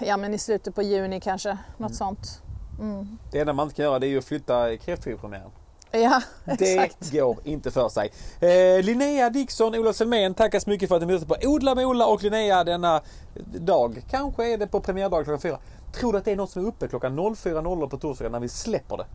[0.00, 1.92] ja, men i slutet på juni kanske, något mm.
[1.92, 2.42] sånt.
[2.80, 3.18] Mm.
[3.30, 5.50] Det enda man inte kan göra det är ju att flytta kräftskivpremiären.
[5.90, 6.96] Ja, exakt.
[7.12, 8.12] Det går inte för sig.
[8.40, 11.86] Eh, Linnea Dixon, Ola Selmén, tackar så mycket för att ni lyssnade på Odla med
[11.86, 13.00] Ola och Linnea denna
[13.44, 14.02] dag.
[14.10, 15.58] Kanske är det på premiärdag klockan fyra.
[15.92, 18.48] Tror du att det är något som är uppe klockan 04.00 på torsdag när vi
[18.48, 19.06] släpper det?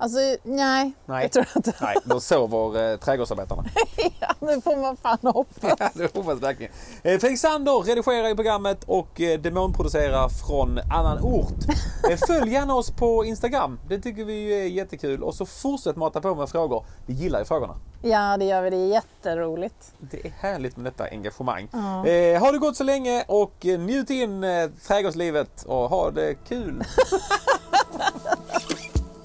[0.00, 1.22] Alltså nej, nej.
[1.22, 1.74] jag tror inte.
[1.80, 3.64] Nej, då sover eh, trädgårdsarbetarna.
[4.20, 5.74] ja, det får man fan hoppas.
[5.78, 6.72] ja, det hoppas verkligen.
[7.02, 11.64] Eh, Fredrik Sander redigerar i programmet och eh, demonproducerar från annan ort.
[12.10, 13.80] Eh, följ gärna oss på Instagram.
[13.88, 15.22] Det tycker vi är jättekul.
[15.22, 16.84] Och så fortsätt mata på med frågor.
[17.06, 17.76] Vi gillar ju frågorna.
[18.02, 18.70] Ja, det gör vi.
[18.70, 19.92] Det är jätteroligt.
[19.98, 21.68] Det är härligt med detta engagemang.
[21.72, 22.34] Mm.
[22.34, 26.84] Eh, ha det gott så länge och njut in eh, trädgårdslivet och ha det kul.